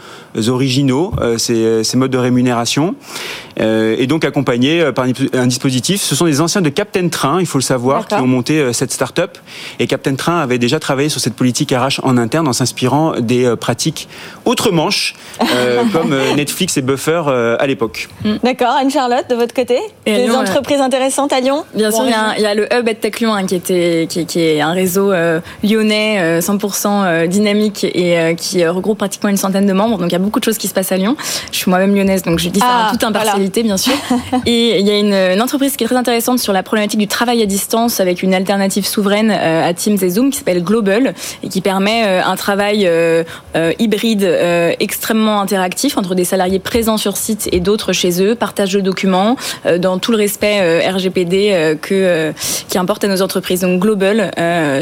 originaux, 0.49 1.13
euh, 1.21 1.39
ces, 1.39 1.85
ces 1.85 1.97
modes 1.97 2.11
de 2.11 2.19
rémunération, 2.19 2.95
euh, 2.95 3.46
et 3.59 4.07
donc 4.07 4.25
accompagnés 4.25 4.81
euh, 4.81 4.93
par 4.93 5.07
un 5.35 5.47
dispositif. 5.47 6.03
Ce 6.03 6.15
sont 6.15 6.27
des 6.27 6.41
anciens 6.41 6.61
de 6.63 6.69
Captain 6.69 7.09
Train, 7.09 7.41
il 7.41 7.47
faut 7.47 7.59
le 7.59 7.63
savoir, 7.63 8.07
qui 8.07 8.15
ont 8.15 8.27
monté 8.27 8.59
euh, 8.61 8.73
cette 8.73 8.93
start-up. 8.93 9.39
Et 9.79 9.87
Captain 9.87 10.15
Train 10.15 10.39
avait 10.41 10.59
déjà 10.59 10.79
travaillé 10.79 11.09
sur 11.09 11.21
cette 11.21 11.35
politique 11.35 11.73
RH 11.73 12.01
en 12.03 12.17
interne 12.19 12.49
en 12.49 12.53
s'inspirant 12.53 13.15
des 13.19 13.45
euh, 13.45 13.57
pratiques 13.57 14.09
outre-Manche, 14.45 15.15
euh, 15.55 15.83
comme 15.93 16.13
euh, 16.13 16.35
Netflix 16.35 16.77
et 16.77 16.83
Buffer 16.83 17.23
euh, 17.29 17.57
à 17.59 17.67
l'époque. 17.67 18.09
D'accord. 18.43 18.75
Anne-Charlotte, 18.81 19.29
de 19.31 19.35
votre 19.35 19.55
côté 19.55 19.79
Et 20.07 20.13
à 20.15 20.17
Des 20.19 20.23
Lyon, 20.25 20.35
euh, 20.37 20.43
entreprises 20.43 20.81
intéressantes 20.81 21.33
à 21.33 21.41
Lyon 21.41 21.65
Bien 21.75 21.91
sûr, 21.91 22.05
il 22.05 22.11
y, 22.11 22.13
a 22.13 22.21
un- 22.31 22.35
il 22.35 22.43
y 22.43 22.47
a 22.47 22.55
le 22.55 22.67
Hub 22.73 22.89
EdTech 22.89 23.21
Lyon 23.21 23.33
hein, 23.35 23.47
qui, 23.47 23.55
était, 23.55 24.07
qui, 24.09 24.27
qui 24.27 24.41
est 24.41 24.61
un 24.61 24.73
réseau 24.73 25.13
euh, 25.13 25.41
lyonnais 25.65 26.19
euh, 26.21 26.41
100% 26.41 26.87
euh, 26.87 27.27
dynamique 27.27 27.85
et 27.85 28.19
euh, 28.19 28.35
qui 28.35 28.63
euh, 28.63 28.73
regroupe 28.73 28.99
pratiquement 28.99 29.31
une 29.31 29.37
centaine 29.37 29.67
de 29.67 29.73
membres. 29.73 29.99
Donc 29.99 30.09
il 30.11 30.13
y 30.13 30.17
a 30.17 30.21
beaucoup 30.21 30.41
de 30.41 30.45
choses 30.45 30.59
qui 30.59 30.69
se 30.69 30.75
passent 30.75 30.93
à 30.93 30.97
Lyon. 30.97 31.17
Je 31.53 31.57
suis 31.57 31.71
moi-même 31.71 31.95
lyonnaise, 31.95 32.23
donc 32.23 32.39
je 32.39 32.49
dis 32.49 32.61
ça 32.61 32.67
Ah, 32.69 32.89
en 32.89 32.93
toute 32.93 33.05
impartialité, 33.05 33.46
bien 33.51 33.77
sûr. 33.77 33.93
et 34.47 34.79
il 34.79 34.87
y 34.87 34.91
a 34.91 34.99
une, 34.99 35.15
une 35.15 35.43
entreprise 35.43 35.77
qui 35.77 35.85
est 35.85 35.87
très 35.87 35.97
intéressante 35.97 36.39
sur 36.39 36.53
la 36.53 36.63
problématique 36.63 36.99
du 37.01 37.07
travail 37.09 37.43
à 37.43 37.47
distance 37.47 38.01
avec 38.01 38.23
une 38.23 38.35
alternative 38.35 38.87
souveraine 38.87 39.31
euh, 39.31 39.69
à 39.69 39.73
Teams 39.75 39.99
et 40.03 40.09
Zoom 40.11 40.31
qui 40.31 40.39
s'appelle 40.39 40.63
Global 40.63 41.15
et 41.43 41.49
qui 41.49 41.61
permet 41.61 42.05
euh, 42.07 42.23
un 42.25 42.37
travail 42.37 42.87
euh, 42.87 43.25
hybride 43.79 44.25
extrêmement 44.81 45.41
interactif 45.41 45.97
entre 45.99 46.15
des 46.15 46.25
salariés 46.25 46.59
présents 46.59 46.97
sur 46.97 47.17
site 47.17 47.49
et 47.53 47.61
d'autres 47.61 47.93
chez 47.93 48.23
eux, 48.23 48.35
partage 48.35 48.73
de 48.73 48.81
documents 48.81 49.37
dans 49.79 49.99
tout 49.99 50.11
le 50.13 50.19
respect 50.19 50.87
RGPD 50.89 51.77
que, 51.81 52.33
qui 52.69 52.79
importe 52.79 53.05
à 53.05 53.09
nos 53.09 53.23
entreprises. 53.23 53.61
Donc 53.61 53.81
Global 53.81 54.31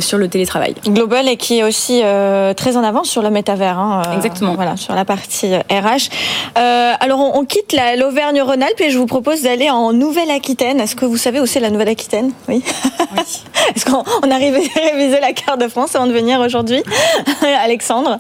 sur 0.01 0.19
le 0.19 0.29
télétravail. 0.29 0.75
Global 0.89 1.29
et 1.29 1.37
qui 1.37 1.59
est 1.59 1.63
aussi 1.63 2.03
très 2.57 2.77
en 2.77 2.83
avance 2.85 3.09
sur 3.09 3.23
le 3.23 3.31
métavers. 3.31 3.79
hein, 3.79 4.03
Exactement. 4.17 4.55
Voilà, 4.55 4.77
sur 4.77 4.95
la 4.95 5.05
partie 5.05 5.55
RH. 5.55 6.09
Alors, 6.57 7.21
on, 7.21 7.39
on 7.41 7.45
quitte 7.45 7.73
la- 7.73 7.97
l'Auvergne-Rhône-Alpes 8.55 8.81
et 8.81 8.91
je 8.91 8.99
vous 8.99 9.07
propose 9.07 9.43
d'aller 9.43 9.71
en 9.71 9.93
Nouvelle-Aquitaine. 9.93 10.81
Est-ce 10.81 10.97
que 10.97 11.05
vous 11.05 11.17
savez 11.17 11.41
où 11.41 11.47
c'est 11.47 11.61
la 11.61 11.71
Nouvelle-Aquitaine? 11.71 12.33
Oui. 12.49 12.63
Est-ce 13.75 13.85
qu'on 13.85 14.05
on 14.23 14.31
arrive 14.31 14.55
à 14.55 14.81
réviser 14.93 15.21
la 15.21 15.33
carte 15.33 15.61
de 15.61 15.69
France 15.69 15.95
avant 15.97 16.07
de 16.07 16.13
venir 16.13 16.41
aujourd'hui? 16.41 16.83
Alexandre? 17.43 18.19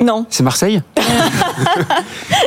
Non. 0.00 0.26
C'est 0.28 0.42
Marseille? 0.42 0.82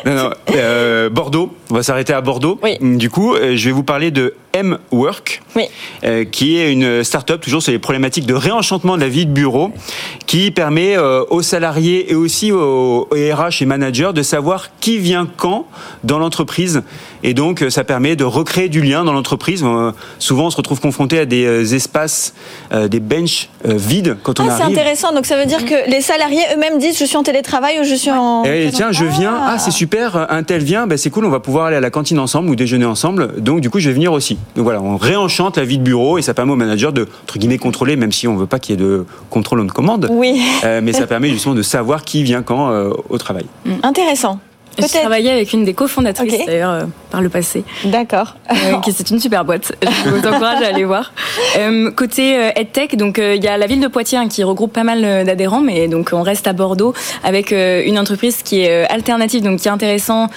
Non, 0.05 0.13
non, 0.13 0.29
euh, 0.53 1.09
Bordeaux. 1.09 1.51
On 1.71 1.75
va 1.75 1.83
s'arrêter 1.83 2.13
à 2.13 2.21
Bordeaux. 2.21 2.59
Oui. 2.61 2.77
Du 2.97 3.09
coup, 3.09 3.33
euh, 3.33 3.55
je 3.55 3.65
vais 3.65 3.71
vous 3.71 3.83
parler 3.83 4.11
de 4.11 4.35
M-Work, 4.53 5.41
Oui. 5.55 5.63
euh, 6.03 6.25
qui 6.25 6.57
est 6.57 6.71
une 6.71 7.03
start-up 7.03 7.41
toujours 7.41 7.61
sur 7.61 7.71
les 7.71 7.79
problématiques 7.79 8.25
de 8.25 8.33
réenchantement 8.33 8.95
de 8.95 9.01
la 9.01 9.07
vie 9.09 9.25
de 9.25 9.31
bureau, 9.31 9.71
qui 10.25 10.51
permet 10.51 10.97
euh, 10.97 11.23
aux 11.29 11.41
salariés 11.41 12.11
et 12.11 12.15
aussi 12.15 12.51
aux, 12.51 13.07
aux 13.09 13.15
RH 13.15 13.61
et 13.61 13.65
managers 13.65 14.11
de 14.13 14.21
savoir 14.23 14.69
qui 14.79 14.97
vient 14.97 15.27
quand 15.37 15.65
dans 16.03 16.19
l'entreprise. 16.19 16.81
Et 17.23 17.33
donc, 17.33 17.61
euh, 17.61 17.69
ça 17.69 17.83
permet 17.83 18.15
de 18.15 18.23
recréer 18.23 18.69
du 18.69 18.81
lien 18.81 19.03
dans 19.03 19.13
l'entreprise. 19.13 19.63
Euh, 19.63 19.91
souvent, 20.19 20.45
on 20.47 20.49
se 20.49 20.57
retrouve 20.57 20.79
confronté 20.79 21.19
à 21.19 21.25
des 21.25 21.75
espaces, 21.75 22.33
des 22.89 22.99
benches 22.99 23.49
vides 23.65 24.17
quand 24.23 24.39
on 24.39 24.47
Ah, 24.49 24.55
c'est 24.57 24.63
intéressant. 24.63 25.13
Donc, 25.13 25.25
ça 25.25 25.37
veut 25.37 25.45
dire 25.45 25.65
que 25.65 25.89
les 25.89 26.01
salariés 26.01 26.41
eux-mêmes 26.55 26.79
disent 26.79 26.97
je 26.97 27.05
suis 27.05 27.17
en 27.17 27.23
télétravail 27.23 27.79
ou 27.79 27.83
je 27.83 27.95
suis 27.95 28.11
en. 28.11 28.43
Eh, 28.45 28.69
tiens, 28.73 28.91
je 28.91 29.05
viens. 29.05 29.35
Ah, 29.45 29.59
c'est 29.59 29.71
super. 29.71 30.27
Un 30.31 30.43
tel 30.43 30.63
vient. 30.63 30.87
Ben, 30.87 30.97
c'est 30.97 31.09
cool. 31.09 31.25
On 31.25 31.29
va 31.29 31.39
pouvoir 31.39 31.65
aller 31.65 31.75
à 31.75 31.81
la 31.81 31.89
cantine 31.89 32.19
ensemble 32.19 32.49
ou 32.49 32.55
déjeuner 32.55 32.85
ensemble. 32.85 33.41
Donc, 33.41 33.61
du 33.61 33.69
coup, 33.69 33.79
je 33.79 33.89
vais 33.89 33.93
venir 33.93 34.11
aussi. 34.13 34.38
Donc 34.55 34.63
voilà, 34.63 34.81
on 34.81 34.97
réenchante 34.97 35.57
la 35.57 35.65
vie 35.65 35.77
de 35.77 35.83
bureau 35.83 36.17
et 36.17 36.21
ça 36.21 36.33
permet 36.33 36.51
au 36.51 36.57
manager 36.57 36.91
de 36.91 37.07
entre 37.23 37.37
guillemets 37.37 37.57
contrôler, 37.57 37.95
même 37.95 38.11
si 38.11 38.27
on 38.27 38.35
veut 38.35 38.47
pas 38.47 38.59
qu'il 38.59 38.79
y 38.79 38.81
ait 38.81 38.85
de 38.85 39.05
contrôle 39.29 39.59
on 39.59 39.67
commande. 39.67 40.07
Oui. 40.11 40.41
Euh, 40.63 40.81
mais 40.83 40.93
ça 40.93 41.07
permet 41.07 41.29
justement 41.29 41.55
de 41.55 41.61
savoir 41.61 42.03
qui 42.03 42.23
vient 42.23 42.41
quand 42.41 42.71
euh, 42.71 42.91
au 43.09 43.17
travail. 43.17 43.45
Intéressant. 43.83 44.39
J'ai 44.77 44.99
travaillé 44.99 45.31
avec 45.31 45.53
une 45.53 45.65
des 45.65 45.73
cofondatrices 45.73 46.45
d'ailleurs 46.45 46.71
euh, 46.71 46.83
par 47.11 47.21
le 47.21 47.29
passé. 47.29 47.63
D'accord. 47.85 48.35
Euh, 48.51 48.55
c'est 48.91 49.09
une 49.09 49.19
super 49.19 49.43
boîte. 49.43 49.73
Je 49.81 50.09
vous 50.09 50.27
encourage 50.27 50.63
à 50.63 50.67
aller 50.67 50.85
voir. 50.85 51.11
Euh, 51.57 51.91
côté 51.91 52.51
EdTech, 52.55 52.95
donc 52.95 53.17
il 53.17 53.43
y 53.43 53.47
a 53.47 53.57
la 53.57 53.67
ville 53.67 53.81
de 53.81 53.87
Poitiers 53.87 54.17
hein, 54.17 54.27
qui 54.27 54.43
regroupe 54.43 54.73
pas 54.73 54.83
mal 54.83 55.25
d'adhérents, 55.25 55.61
mais 55.61 55.87
donc 55.87 56.09
on 56.13 56.21
reste 56.21 56.47
à 56.47 56.53
Bordeaux 56.53 56.93
avec 57.23 57.51
une 57.51 57.99
entreprise 57.99 58.41
qui 58.43 58.61
est 58.61 58.89
alternative, 58.89 59.43
donc 59.43 59.59
qui 59.59 59.67
est 59.67 59.71
intéressante 59.71 60.31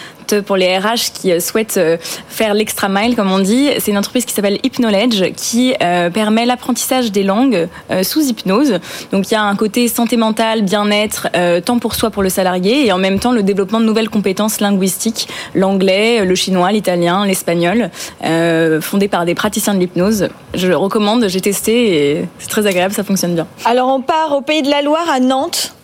pour 0.45 0.57
les 0.57 0.79
RH 0.79 1.13
qui 1.15 1.41
souhaitent 1.41 1.81
faire 2.29 2.55
l'extra 2.55 2.89
mile, 2.89 3.17
comme 3.17 3.31
on 3.31 3.39
dit. 3.39 3.69
C'est 3.79 3.91
une 3.91 3.99
entreprise 3.99 4.25
qui 4.25 4.35
s'appelle 4.35 4.59
Hypnowledge 4.63 5.33
qui 5.37 5.75
permet 5.79 6.47
l'apprentissage 6.47 7.13
des 7.13 7.23
langues 7.23 7.69
sous 8.03 8.23
hypnose. 8.23 8.79
Donc 9.11 9.31
il 9.31 9.35
y 9.35 9.37
a 9.37 9.43
un 9.43 9.57
côté 9.57 9.89
santé 9.89 10.17
mentale, 10.17 10.63
bien-être, 10.63 11.29
tant 11.65 11.79
pour 11.79 11.95
soi 11.95 12.11
pour 12.11 12.23
le 12.23 12.29
salarié, 12.29 12.87
et 12.87 12.93
en 12.93 12.99
même 12.99 13.19
temps 13.19 13.33
le 13.33 13.43
développement 13.43 13.81
de 13.81 13.85
nouvelles 13.85 14.11
compétences 14.11 14.61
linguistiques, 14.61 15.29
l'anglais, 15.55 16.25
le 16.25 16.35
chinois, 16.35 16.73
l'italien, 16.73 17.27
l'espagnol, 17.27 17.91
euh, 18.25 18.81
fondé 18.81 19.09
par 19.09 19.25
des 19.25 19.35
praticiens 19.35 19.75
de 19.75 19.81
l'hypnose. 19.81 20.29
Je 20.55 20.67
le 20.69 20.77
recommande, 20.77 21.27
j'ai 21.29 21.41
testé 21.41 22.19
et 22.19 22.29
c'est 22.39 22.49
très 22.49 22.67
agréable, 22.67 22.95
ça 22.95 23.05
fonctionne 23.05 23.35
bien. 23.35 23.47
Alors 23.65 23.89
on 23.89 24.01
part 24.01 24.33
au 24.33 24.41
Pays 24.41 24.63
de 24.63 24.71
la 24.71 24.83
Loire, 24.83 25.09
à 25.11 25.21
Nantes. 25.21 25.75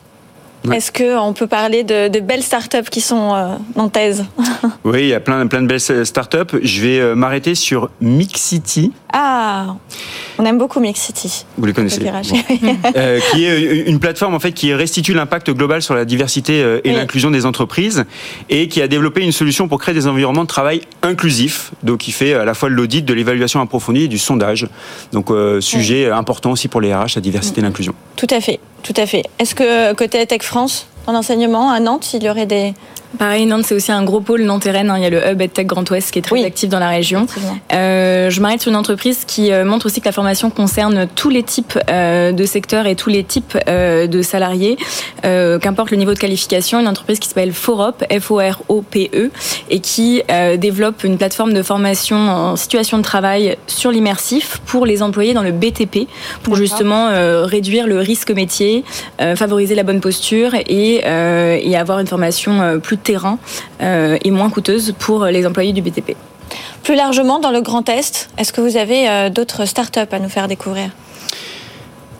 Est-ce 0.72 0.92
qu'on 0.92 1.32
peut 1.32 1.46
parler 1.46 1.84
de, 1.84 2.08
de, 2.08 2.20
belles 2.20 2.42
startups 2.42 2.88
qui 2.90 3.00
sont 3.00 3.34
euh, 3.34 3.56
nantaises 3.76 4.24
Oui, 4.84 5.00
il 5.02 5.08
y 5.08 5.14
a 5.14 5.20
plein, 5.20 5.46
plein 5.46 5.62
de 5.62 5.66
belles 5.66 6.06
startups. 6.06 6.58
Je 6.62 6.80
vais 6.80 7.00
euh, 7.00 7.14
m'arrêter 7.14 7.54
sur 7.54 7.90
Mixity. 8.00 8.92
Ah, 9.12 9.76
on 10.38 10.44
aime 10.44 10.58
beaucoup 10.58 10.80
Mixity. 10.80 11.46
Vous 11.56 11.66
les 11.66 11.72
connaissez 11.72 12.02
euh, 12.06 13.20
Qui 13.32 13.44
est 13.44 13.86
une 13.86 14.00
plateforme 14.00 14.34
en 14.34 14.38
fait 14.38 14.52
qui 14.52 14.72
restitue 14.74 15.14
l'impact 15.14 15.50
global 15.50 15.82
sur 15.82 15.94
la 15.94 16.04
diversité 16.04 16.62
euh, 16.62 16.80
et 16.84 16.92
l'inclusion 16.92 17.30
des 17.30 17.46
entreprises 17.46 18.04
et 18.48 18.68
qui 18.68 18.82
a 18.82 18.88
développé 18.88 19.22
une 19.22 19.32
solution 19.32 19.68
pour 19.68 19.80
créer 19.80 19.94
des 19.94 20.06
environnements 20.06 20.42
de 20.42 20.48
travail 20.48 20.82
inclusifs. 21.02 21.72
Donc, 21.82 21.98
qui 21.98 22.12
fait 22.12 22.34
à 22.34 22.44
la 22.44 22.54
fois 22.54 22.68
de 22.68 22.74
l'audit, 22.74 23.04
de 23.04 23.14
l'évaluation 23.14 23.60
approfondie 23.60 24.04
et 24.04 24.08
du 24.08 24.18
sondage. 24.18 24.66
Donc, 25.12 25.30
sujet 25.60 26.10
important 26.10 26.52
aussi 26.52 26.68
pour 26.68 26.80
les 26.80 26.94
RH, 26.94 27.16
la 27.16 27.20
diversité 27.20 27.60
et 27.60 27.64
l'inclusion. 27.64 27.94
Tout 28.16 28.26
à 28.30 28.40
fait, 28.40 28.60
tout 28.82 28.94
à 28.96 29.06
fait. 29.06 29.24
Est-ce 29.38 29.54
que 29.54 29.92
côté 29.94 30.26
Tech 30.26 30.42
France, 30.42 30.86
en 31.06 31.14
enseignement 31.14 31.70
à 31.70 31.80
Nantes, 31.80 32.14
il 32.14 32.22
y 32.22 32.30
aurait 32.30 32.46
des 32.46 32.74
Pareil, 33.16 33.46
Nantes, 33.46 33.64
c'est 33.64 33.74
aussi 33.74 33.90
un 33.90 34.04
gros 34.04 34.20
pôle 34.20 34.42
nanterraine. 34.42 34.90
Hein. 34.90 34.98
Il 34.98 35.02
y 35.02 35.06
a 35.06 35.10
le 35.10 35.26
Hub 35.26 35.40
EdTech 35.40 35.66
Grand 35.66 35.88
Ouest 35.90 36.10
qui 36.10 36.18
est 36.18 36.22
très 36.22 36.44
actif 36.44 36.68
dans 36.68 36.78
la 36.78 36.90
région. 36.90 37.26
Euh, 37.72 38.28
je 38.28 38.40
m'arrête 38.40 38.60
sur 38.60 38.70
une 38.70 38.76
entreprise 38.76 39.24
qui 39.26 39.50
euh, 39.50 39.64
montre 39.64 39.86
aussi 39.86 40.00
que 40.00 40.04
la 40.04 40.12
formation 40.12 40.50
concerne 40.50 41.08
tous 41.14 41.30
les 41.30 41.42
types 41.42 41.78
euh, 41.88 42.32
de 42.32 42.44
secteurs 42.44 42.86
et 42.86 42.96
tous 42.96 43.08
les 43.08 43.24
types 43.24 43.56
euh, 43.66 44.06
de 44.06 44.20
salariés, 44.20 44.76
qu'importe 45.22 45.90
le 45.90 45.96
niveau 45.96 46.12
de 46.12 46.18
qualification. 46.18 46.80
Une 46.80 46.88
entreprise 46.88 47.18
qui 47.18 47.28
s'appelle 47.28 47.52
Forop, 47.52 48.04
F-O-R-O-P-E, 48.10 49.30
et 49.70 49.80
qui 49.80 50.22
développe 50.58 51.04
une 51.04 51.18
plateforme 51.18 51.52
de 51.52 51.62
formation 51.62 52.16
en 52.16 52.56
situation 52.56 52.98
de 52.98 53.02
travail 53.02 53.56
sur 53.66 53.90
l'immersif 53.90 54.60
pour 54.66 54.86
les 54.86 55.02
employés 55.02 55.34
dans 55.34 55.42
le 55.42 55.52
BTP, 55.52 56.08
pour 56.42 56.56
justement 56.56 57.08
réduire 57.44 57.86
le 57.86 57.98
risque 57.98 58.30
métier, 58.30 58.84
favoriser 59.36 59.74
la 59.74 59.82
bonne 59.82 60.00
posture 60.00 60.54
et, 60.54 61.02
et 61.04 61.76
avoir 61.76 61.98
une 61.98 62.06
formation 62.06 62.80
plus 62.80 62.97
terrain 62.98 63.38
euh, 63.80 64.18
et 64.22 64.30
moins 64.30 64.50
coûteuse 64.50 64.94
pour 64.98 65.24
les 65.26 65.46
employés 65.46 65.72
du 65.72 65.82
BTP. 65.82 66.16
Plus 66.82 66.94
largement, 66.94 67.38
dans 67.38 67.50
le 67.50 67.60
Grand 67.60 67.88
Est, 67.88 68.30
est-ce 68.38 68.52
que 68.52 68.60
vous 68.60 68.76
avez 68.76 69.08
euh, 69.08 69.30
d'autres 69.30 69.66
startups 69.66 70.00
à 70.10 70.18
nous 70.18 70.28
faire 70.28 70.48
découvrir? 70.48 70.90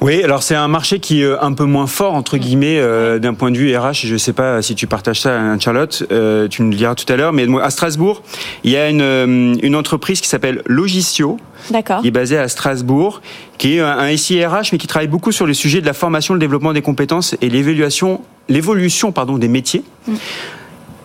Oui, 0.01 0.23
alors 0.23 0.45
c'est 0.45 0.55
un 0.55 0.69
marché 0.69 1.01
qui 1.01 1.23
est 1.23 1.39
un 1.41 1.53
peu 1.53 1.65
moins 1.65 1.89
fort 1.89 2.15
entre 2.15 2.37
mm. 2.37 2.41
guillemets 2.41 2.79
euh, 2.79 3.19
d'un 3.19 3.35
point 3.35 3.51
de 3.51 3.57
vue 3.57 3.77
RH. 3.77 4.05
Je 4.05 4.13
ne 4.13 4.19
sais 4.19 4.33
pas 4.33 4.63
si 4.63 4.75
tu 4.75 4.87
partages 4.87 5.21
ça, 5.21 5.59
Charlotte. 5.59 6.05
tu 6.51 6.63
nous 6.63 6.71
le 6.71 6.77
diras 6.77 6.95
tout 6.95 7.11
à 7.13 7.17
l'heure. 7.17 7.33
Mais 7.33 7.47
à 7.61 7.71
Strasbourg, 7.71 8.23
il 8.63 8.71
y 8.71 8.77
a 8.77 8.89
une, 8.91 9.59
une 9.63 9.75
entreprise 9.75 10.21
qui 10.21 10.29
s'appelle 10.29 10.63
Logicio, 10.67 11.39
qui 11.67 12.09
est 12.09 12.13
basée 12.13 12.39
à 12.39 12.49
Strasbourg, 12.49 13.23
qui 13.59 13.77
est 13.77 13.81
un 13.81 14.17
SIRH 14.17 14.73
mais 14.73 14.79
qui 14.79 14.87
travaille 14.87 15.09
beaucoup 15.09 15.33
sur 15.33 15.47
les 15.47 15.55
sujets 15.55 15.81
de 15.81 15.87
la 15.87 15.95
formation, 15.95 16.35
le 16.35 16.41
développement 16.41 16.73
des 16.73 16.83
compétences 16.83 17.35
et 17.41 17.49
l'évaluation, 17.49 18.21
l'évolution 18.49 19.13
pardon 19.13 19.39
des 19.39 19.49
métiers. 19.49 19.83
Mm 20.07 20.15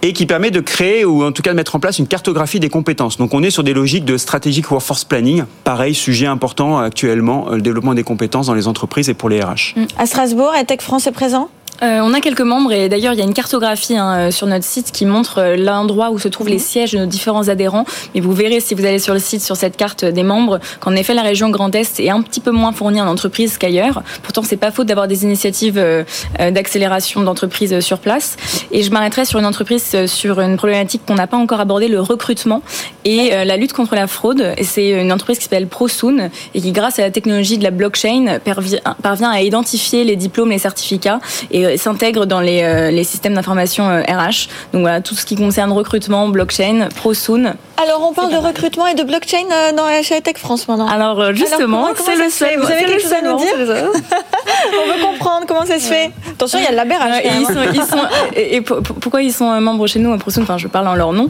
et 0.04 0.12
qui 0.12 0.26
permet 0.26 0.52
de 0.52 0.60
créer 0.60 1.06
ou 1.06 1.24
en 1.24 1.32
tout 1.32 1.42
cas 1.42 1.52
de 1.52 1.56
mettre 1.56 1.76
en 1.76 1.80
place 1.80 1.98
une 1.98 2.08
cartographie 2.08 2.60
des 2.60 2.70
compétences. 2.70 3.18
Donc 3.18 3.34
on 3.34 3.42
est 3.42 3.50
sur 3.50 3.64
des 3.64 3.74
logiques 3.74 4.06
de 4.06 4.18
stratégique 4.18 4.70
workforce 4.70 5.06
planning. 5.06 5.46
Pareil, 5.64 5.96
sujet 5.96 6.28
important 6.28 6.78
actuellement, 6.78 7.50
euh, 7.50 7.56
le 7.56 7.62
développement 7.62 7.94
des 7.94 8.04
compétences 8.04 8.48
dans 8.48 8.54
les 8.54 8.68
entreprises 8.68 9.10
et 9.10 9.14
pour 9.14 9.30
les 9.30 9.42
RH. 9.42 9.76
À 9.98 10.06
Strasbourg, 10.06 10.54
EdTech 10.54 10.82
France 10.82 11.08
est 11.08 11.12
présent? 11.12 11.50
Euh, 11.82 12.00
on 12.02 12.14
a 12.14 12.22
quelques 12.22 12.42
membres 12.42 12.72
et 12.72 12.88
d'ailleurs 12.88 13.14
il 13.14 13.20
y 13.20 13.22
a 13.22 13.26
une 13.26 13.34
cartographie 13.34 13.98
hein, 13.98 14.16
euh, 14.16 14.32
sur 14.32 14.46
notre 14.46 14.64
site 14.64 14.92
qui 14.92 15.06
montre 15.06 15.40
euh, 15.40 15.56
l'endroit 15.58 16.12
où 16.12 16.20
se 16.20 16.28
trouvent 16.28 16.48
les 16.48 16.56
mhm. 16.56 16.62
sièges 16.62 16.92
de 16.92 17.00
nos 17.00 17.06
différents 17.08 17.50
adhérents. 17.50 17.86
Mais 18.14 18.22
vous 18.22 18.32
verrez 18.32 18.60
si 18.60 18.76
vous 18.76 18.86
allez 18.86 19.00
sur 19.00 19.14
le 19.14 19.20
site, 19.20 19.42
sur 19.42 19.56
cette 19.56 19.76
carte 19.76 20.06
des 20.06 20.24
membres, 20.24 20.60
qu'en 20.80 20.96
effet 20.96 21.14
la 21.14 21.24
région 21.24 21.50
Grand 21.50 21.74
Est 21.74 22.00
est 22.00 22.10
un 22.10 22.22
petit 22.22 22.40
peu 22.40 22.52
moins 22.52 22.72
fournie 22.74 23.02
en 23.02 23.08
entreprises 23.08 23.58
qu'ailleurs. 23.58 24.04
Pourtant 24.22 24.44
c'est 24.44 24.58
pas 24.58 24.72
faute 24.72 24.88
d'avoir 24.88 25.08
des 25.08 25.24
initiatives 25.24 25.84
d'accélération 26.40 27.22
d'entreprises 27.22 27.80
sur 27.80 28.00
place. 28.00 28.38
Et 28.72 28.84
je 28.84 28.92
m'arrêterai 28.92 29.26
sur 29.26 29.40
une 29.40 29.46
entreprise 29.46 30.06
sur 30.06 30.40
une 30.40 30.58
problématique 30.58 31.02
qu'on 31.06 31.16
n'a 31.16 31.28
pas 31.28 31.38
encore 31.38 31.60
abordée, 31.60 31.88
le 31.88 32.02
recrutement 32.02 32.62
et 33.06 33.32
la 33.32 33.58
lutte 33.58 33.74
contre 33.74 33.96
la 33.96 34.08
fraude. 34.08 34.54
Et 34.58 34.64
c'est 34.64 34.90
une 35.02 35.12
entreprise 35.12 35.38
qui 35.38 35.44
s'appelle 35.46 35.68
ProSoon 35.68 36.30
et 36.54 36.62
qui 36.62 36.72
grâce 36.72 37.00
à 37.00 37.02
la 37.04 37.12
technologie 37.12 37.58
de 37.58 37.64
la 37.64 37.72
blockchain 37.72 38.40
parvient 39.02 39.32
à 39.32 39.42
identifier 39.42 40.04
les 40.04 40.16
diplômes, 40.16 40.50
les 40.50 40.60
certificats 40.60 41.20
et 41.52 41.63
euh, 41.66 41.78
s'intègre 41.78 42.26
dans 42.26 42.40
les, 42.40 42.62
euh, 42.64 42.92
les 42.92 43.04
systèmes 43.04 43.34
d'information 43.34 43.86
RH. 43.86 43.90
Euh, 43.90 44.32
Donc 44.74 44.82
voilà, 44.82 45.02
tout 45.02 45.16
ce 45.16 45.26
qui 45.26 45.36
concerne 45.36 45.72
recrutement, 45.72 46.28
blockchain, 46.30 46.90
ProSoon. 46.96 47.54
Alors 47.82 48.08
on 48.08 48.14
parle 48.14 48.32
de 48.32 48.38
recrutement 48.38 48.88
et 48.88 48.94
de 48.94 49.04
blockchain 49.04 49.46
dans 49.76 49.88
chez 50.04 50.22
Tech 50.22 50.38
France 50.38 50.68
maintenant. 50.68 50.88
Alors 50.88 51.34
justement, 51.34 51.90
c'est 51.96 52.16
le 52.16 52.30
seul. 52.30 52.60
Vous 52.60 52.72
avez 52.72 52.86
quelque 52.86 53.02
chose 53.02 53.14
à 53.14 53.22
nous 53.22 53.38
dire 53.38 53.56
On 53.58 54.92
veut 54.92 55.04
comprendre 55.04 55.46
comment 55.48 55.66
ça 55.66 55.80
se 55.80 55.88
fait. 55.88 56.12
Attention, 56.32 56.60
il 56.60 56.66
y 56.66 56.68
a 56.68 56.72
de 56.72 56.76
la 56.76 56.84
et, 57.24 57.76
sont, 57.76 58.08
et, 58.36 58.62
pourquoi 58.62 59.22
ils 59.22 59.34
sont 59.34 59.60
membres 59.60 59.88
chez 59.88 60.00
nous 60.00 60.16
ProSoon? 60.18 60.44
Enfin, 60.44 60.58
je 60.58 60.68
parle 60.68 60.88
en 60.88 60.96
leur 60.96 61.14
nom. 61.14 61.30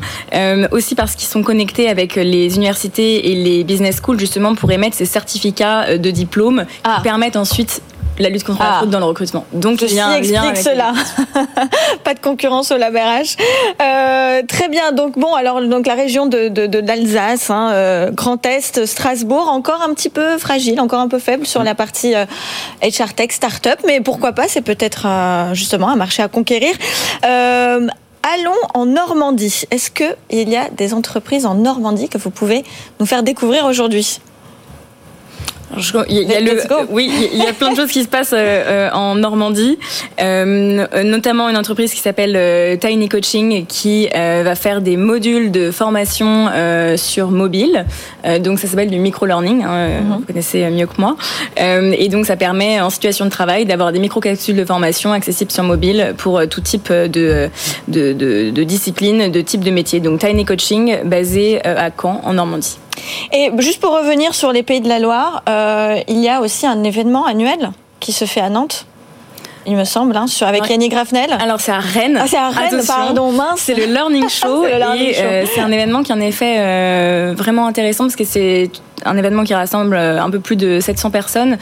aussi 0.71 0.95
parce 0.95 1.15
qu'ils 1.15 1.29
sont 1.29 1.43
connectés 1.43 1.89
avec 1.89 2.15
les 2.15 2.55
universités 2.55 3.31
et 3.31 3.35
les 3.35 3.63
business 3.63 3.97
schools 3.97 4.19
justement 4.19 4.53
pour 4.53 4.71
émettre 4.71 4.95
ces 4.95 5.05
certificats 5.05 5.97
de 5.97 6.11
diplôme 6.11 6.65
qui 6.65 6.81
ah. 6.83 6.99
permettent 7.03 7.37
ensuite 7.37 7.81
la 8.19 8.29
lutte 8.29 8.43
contre 8.43 8.61
la 8.61 8.75
ah. 8.75 8.77
fraude 8.77 8.89
dans 8.89 8.99
le 8.99 9.05
recrutement. 9.05 9.45
Donc, 9.53 9.79
je 9.79 9.85
bien, 9.85 10.13
explique 10.13 10.57
cela. 10.57 10.93
pas 12.03 12.13
de 12.13 12.19
concurrence 12.19 12.71
au 12.71 12.77
LabRH. 12.77 13.37
Euh, 13.81 14.41
très 14.47 14.69
bien. 14.69 14.91
Donc 14.91 15.17
bon, 15.17 15.33
alors 15.33 15.61
donc 15.61 15.87
la 15.87 15.95
région 15.95 16.27
de, 16.27 16.47
d'Alsace, 16.47 17.49
hein, 17.49 17.71
euh, 17.71 18.11
Grand 18.11 18.45
Est, 18.45 18.85
Strasbourg, 18.85 19.49
encore 19.49 19.81
un 19.81 19.93
petit 19.93 20.09
peu 20.09 20.37
fragile, 20.37 20.79
encore 20.79 20.99
un 20.99 21.07
peu 21.07 21.19
faible 21.19 21.45
sur 21.45 21.63
la 21.63 21.75
partie 21.75 22.15
euh, 22.15 22.25
HR 22.81 23.13
Tech 23.13 23.31
Startup, 23.31 23.77
mais 23.85 24.01
pourquoi 24.01 24.33
pas 24.33 24.47
C'est 24.47 24.61
peut-être 24.61 25.05
euh, 25.05 25.53
justement 25.53 25.89
un 25.89 25.95
marché 25.95 26.21
à 26.21 26.27
conquérir. 26.27 26.73
Euh, 27.25 27.87
allons 28.35 28.51
en 28.73 28.85
Normandie. 28.85 29.63
Est-ce 29.71 29.91
que 29.91 30.15
il 30.29 30.49
y 30.49 30.55
a 30.55 30.69
des 30.69 30.93
entreprises 30.93 31.45
en 31.45 31.55
Normandie 31.55 32.09
que 32.09 32.17
vous 32.17 32.31
pouvez 32.31 32.63
nous 32.99 33.05
faire 33.05 33.23
découvrir 33.23 33.65
aujourd'hui? 33.65 34.19
Il 36.09 36.17
y 36.17 36.33
a 36.33 36.39
le, 36.39 36.61
oui, 36.89 37.11
il 37.33 37.39
y 37.39 37.45
a 37.45 37.53
plein 37.53 37.71
de 37.71 37.75
choses 37.75 37.91
qui 37.91 38.03
se 38.03 38.07
passent 38.07 38.33
euh, 38.33 38.37
euh, 38.37 38.91
en 38.91 39.15
Normandie, 39.15 39.77
euh, 40.21 41.03
notamment 41.03 41.49
une 41.49 41.57
entreprise 41.57 41.93
qui 41.93 41.99
s'appelle 41.99 42.79
Tiny 42.79 43.09
Coaching 43.09 43.65
qui 43.65 44.07
va 44.13 44.55
faire 44.55 44.81
des 44.81 44.97
modules 44.97 45.51
de 45.51 45.71
formation 45.71 46.49
sur 46.95 47.31
mobile. 47.31 47.85
donc 48.41 48.59
ça 48.59 48.67
s'appelle 48.67 48.89
du 48.89 48.99
micro-learning, 48.99 49.63
hein, 49.63 49.87
mhm. 49.87 50.17
vous 50.17 50.25
connaissez 50.25 50.69
mieux 50.69 50.87
que 50.87 50.99
moi. 50.99 51.15
et 51.57 52.09
donc 52.09 52.25
ça 52.25 52.35
permet 52.35 52.81
en 52.81 52.89
situation 52.89 53.25
de 53.25 53.29
travail 53.29 53.65
d'avoir 53.65 53.91
des 53.91 53.99
micro-capsules 53.99 54.55
de 54.55 54.65
formation 54.65 55.11
accessibles 55.11 55.51
sur 55.51 55.63
mobile 55.63 56.13
pour 56.17 56.41
tout 56.47 56.61
type 56.61 56.91
de, 56.91 57.49
de, 57.87 58.13
de, 58.13 58.49
de 58.49 58.63
discipline, 58.63 59.31
de 59.31 59.41
type 59.41 59.63
de 59.63 59.71
métier. 59.71 59.99
Donc 59.99 60.19
Tiny 60.19 60.45
Coaching 60.45 60.97
basé 61.05 61.63
à 61.65 61.89
Caen 61.91 62.21
en 62.23 62.33
Normandie. 62.33 62.77
Et 63.31 63.51
juste 63.59 63.79
pour 63.79 63.91
revenir 63.91 64.35
sur 64.35 64.51
les 64.51 64.63
Pays 64.63 64.81
de 64.81 64.89
la 64.89 64.99
Loire, 64.99 65.43
euh, 65.49 65.99
il 66.07 66.19
y 66.19 66.29
a 66.29 66.41
aussi 66.41 66.67
un 66.67 66.83
événement 66.83 67.25
annuel 67.25 67.71
qui 67.99 68.11
se 68.11 68.25
fait 68.25 68.41
à 68.41 68.49
Nantes 68.49 68.85
il 69.65 69.77
me 69.77 69.85
semble, 69.85 70.15
hein, 70.17 70.25
avec 70.41 70.69
Yannick 70.69 70.91
Grafnel. 70.91 71.29
Alors 71.39 71.61
c'est 71.61 71.71
à 71.71 71.79
Rennes. 71.79 72.19
Ah, 72.19 72.25
c'est 72.27 72.37
à 72.37 72.49
Rennes, 72.49 72.81
pardon, 72.85 73.31
mince. 73.31 73.61
C'est 73.61 73.75
le 73.75 73.85
Learning 73.85 74.27
Show. 74.29 74.65
et 74.65 74.73
euh, 74.73 75.45
c'est 75.53 75.61
un 75.61 75.71
événement 75.71 76.03
qui 76.03 76.11
en 76.11 76.19
effet 76.19 76.57
euh, 76.57 77.33
vraiment 77.37 77.65
intéressant 77.65 78.03
parce 78.03 78.17
que 78.17 78.25
c'est 78.25 78.69
un 79.05 79.17
événement 79.17 79.45
qui 79.45 79.53
rassemble 79.53 79.95
un 79.95 80.29
peu 80.29 80.39
plus 80.39 80.57
de 80.57 80.81
700 80.81 81.11
personnes 81.11 81.57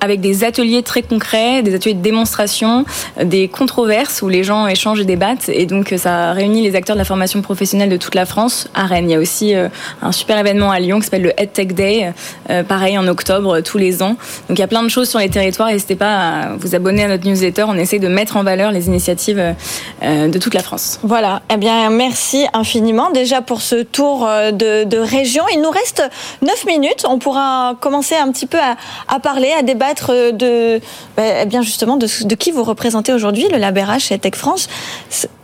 avec 0.00 0.20
des 0.20 0.44
ateliers 0.44 0.82
très 0.82 1.02
concrets, 1.02 1.62
des 1.62 1.74
ateliers 1.74 1.94
de 1.94 2.02
démonstration, 2.02 2.84
des 3.22 3.48
controverses 3.48 4.22
où 4.22 4.28
les 4.28 4.44
gens 4.44 4.66
échangent 4.66 5.00
et 5.00 5.04
débattent. 5.04 5.48
Et 5.48 5.66
donc, 5.66 5.94
ça 5.96 6.32
réunit 6.32 6.62
les 6.62 6.76
acteurs 6.76 6.96
de 6.96 7.00
la 7.00 7.04
formation 7.04 7.42
professionnelle 7.42 7.88
de 7.88 7.96
toute 7.96 8.14
la 8.14 8.26
France 8.26 8.68
à 8.74 8.84
Rennes. 8.84 9.08
Il 9.08 9.12
y 9.12 9.16
a 9.16 9.18
aussi 9.18 9.54
euh, 9.54 9.68
un 10.02 10.12
super 10.12 10.38
événement 10.38 10.70
à 10.70 10.78
Lyon 10.78 10.98
qui 10.98 11.04
s'appelle 11.04 11.22
le 11.22 11.40
EdTech 11.40 11.74
Day, 11.74 12.12
euh, 12.50 12.62
pareil 12.62 12.98
en 12.98 13.06
octobre 13.08 13.60
tous 13.60 13.78
les 13.78 14.02
ans. 14.02 14.16
Donc, 14.48 14.58
il 14.58 14.58
y 14.58 14.62
a 14.62 14.66
plein 14.66 14.82
de 14.82 14.88
choses 14.88 15.08
sur 15.08 15.18
les 15.18 15.28
territoires. 15.28 15.68
N'hésitez 15.68 15.96
pas 15.96 16.16
à 16.16 16.56
vous 16.56 16.74
abonner 16.74 17.04
à 17.04 17.08
notre 17.08 17.26
newsletter. 17.26 17.64
On 17.68 17.74
essaie 17.74 17.98
de 17.98 18.08
mettre 18.08 18.36
en 18.36 18.42
valeur 18.42 18.70
les 18.70 18.86
initiatives 18.86 19.54
euh, 20.02 20.28
de 20.28 20.38
toute 20.38 20.54
la 20.54 20.62
France. 20.62 21.00
Voilà. 21.02 21.42
Eh 21.52 21.56
bien, 21.56 21.88
merci 21.90 22.46
infiniment 22.52 23.10
déjà 23.10 23.42
pour 23.42 23.60
ce 23.60 23.82
tour 23.82 24.28
de, 24.52 24.96
région. 24.98 25.44
Il 25.52 25.60
nous 25.60 25.70
reste 25.70 26.02
9 26.42 26.66
minutes. 26.66 27.04
On 27.08 27.18
pourra 27.18 27.76
commencer 27.80 28.16
un 28.16 28.30
petit 28.32 28.46
peu 28.46 28.58
à 28.58 29.20
parler, 29.20 29.52
à 29.56 29.62
débattre 29.62 29.85
de, 29.94 30.80
bah, 31.16 31.22
eh 31.42 31.46
bien 31.46 31.62
justement, 31.62 31.96
de, 31.96 32.06
qui 32.34 32.50
vous 32.50 32.64
représentez 32.64 33.12
aujourd'hui, 33.12 33.46
le 33.50 33.58
LabRH 33.58 34.12
et 34.12 34.18
Tech 34.18 34.34
France. 34.34 34.68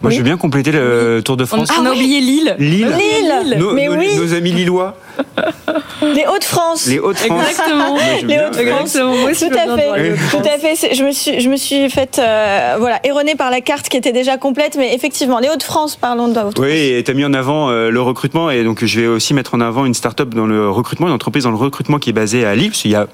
Moi, 0.02 0.10
je 0.10 0.18
veux 0.18 0.24
bien 0.24 0.36
compléter 0.36 0.72
le 0.72 1.20
Tour 1.24 1.36
de 1.36 1.44
France. 1.44 1.68
On, 1.78 1.86
a 1.86 1.90
oublié 1.90 2.20
Lille. 2.20 2.56
Lille. 2.58 2.92
Lille. 2.98 3.58
Nos, 3.58 3.72
mais 3.72 3.88
oui. 3.88 4.16
nos 4.16 4.34
amis 4.34 4.52
lillois. 4.52 4.96
Les 6.02 6.26
Hauts-de-France. 6.26 6.86
Les 6.86 6.98
Hauts-de-France. 6.98 7.42
Exactement. 7.48 7.96
Les 8.26 8.38
Hauts-de-France. 8.38 8.92
Tout 8.92 9.54
à 9.54 9.76
fait. 9.76 10.14
Tout 10.30 10.36
à 10.38 10.58
fait. 10.58 10.94
Je 10.94 11.04
me 11.04 11.12
suis, 11.12 11.40
je 11.40 11.48
me 11.48 11.56
suis 11.56 11.88
faite, 11.90 12.18
euh, 12.18 12.76
voilà, 12.78 13.00
erronée 13.04 13.34
par 13.34 13.50
la 13.50 13.60
carte 13.60 13.88
qui 13.88 13.96
était 13.96 14.12
déjà 14.12 14.36
complète, 14.36 14.76
mais 14.76 14.94
effectivement, 14.94 15.38
les 15.38 15.48
Hauts-de-France, 15.48 15.96
parlons 15.96 16.28
de 16.28 16.38
Hauts-de-France. 16.38 16.54
Oui, 16.58 16.70
et 16.70 17.04
tu 17.04 17.10
as 17.10 17.14
mis 17.14 17.24
en 17.24 17.34
avant 17.34 17.70
euh, 17.70 17.90
le 17.90 18.00
recrutement, 18.00 18.50
et 18.50 18.64
donc 18.64 18.84
je 18.84 19.00
vais 19.00 19.06
aussi 19.06 19.34
mettre 19.34 19.54
en 19.54 19.60
avant 19.60 19.84
une 19.84 19.94
start-up 19.94 20.30
dans 20.30 20.46
le 20.46 20.68
recrutement, 20.70 21.06
une 21.06 21.12
entreprise 21.12 21.44
dans 21.44 21.50
le 21.50 21.56
recrutement 21.56 21.98
qui 21.98 22.10
est 22.10 22.14
basée 22.14 22.44
à 22.44 22.54
Lille, 22.54 22.70
parce 22.70 22.82
qu'il 22.82 22.90
y 22.90 22.96
a 22.96 23.06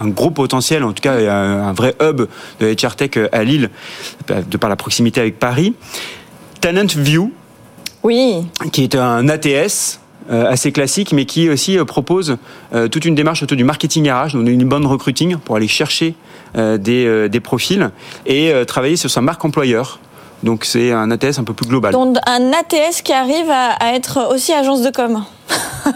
un 0.00 0.08
gros 0.08 0.30
potentiel, 0.30 0.84
en 0.84 0.92
tout 0.92 1.02
cas 1.02 1.14
un, 1.14 1.72
vrai 1.72 1.94
hub 2.00 2.26
de 2.60 2.74
HR 2.74 2.96
Tech 2.96 3.10
à 3.32 3.44
Lille, 3.44 3.70
de 4.28 4.56
par 4.56 4.70
la 4.70 4.76
proximité 4.76 5.20
avec 5.20 5.38
Paris. 5.38 5.74
Talent 6.60 6.86
View, 6.96 7.32
oui. 8.02 8.46
qui 8.72 8.82
est 8.82 8.94
un 8.94 9.28
ATS 9.28 10.00
euh, 10.28 10.50
assez 10.50 10.72
classique, 10.72 11.12
mais 11.12 11.24
qui 11.24 11.48
aussi 11.48 11.78
euh, 11.78 11.84
propose 11.84 12.36
euh, 12.74 12.88
toute 12.88 13.04
une 13.04 13.14
démarche 13.14 13.44
autour 13.44 13.56
du 13.56 13.62
marketing 13.62 14.10
RH, 14.10 14.32
donc 14.32 14.48
une 14.48 14.64
bonne 14.64 14.84
recruiting 14.84 15.36
pour 15.36 15.54
aller 15.54 15.68
chercher 15.68 16.14
des, 16.54 17.28
des, 17.28 17.40
profils 17.40 17.90
et 18.24 18.50
travailler 18.66 18.96
sur 18.96 19.10
sa 19.10 19.20
marque 19.20 19.44
employeur. 19.44 20.00
Donc 20.42 20.64
c'est 20.64 20.92
un 20.92 21.10
ATS 21.10 21.38
un 21.38 21.44
peu 21.44 21.54
plus 21.54 21.66
global. 21.66 21.92
Donc 21.92 22.16
un 22.26 22.52
ATS 22.52 23.02
qui 23.02 23.12
arrive 23.12 23.50
à, 23.50 23.94
être 23.94 24.32
aussi 24.32 24.52
agence 24.52 24.82
de 24.82 24.90
com. 24.90 25.24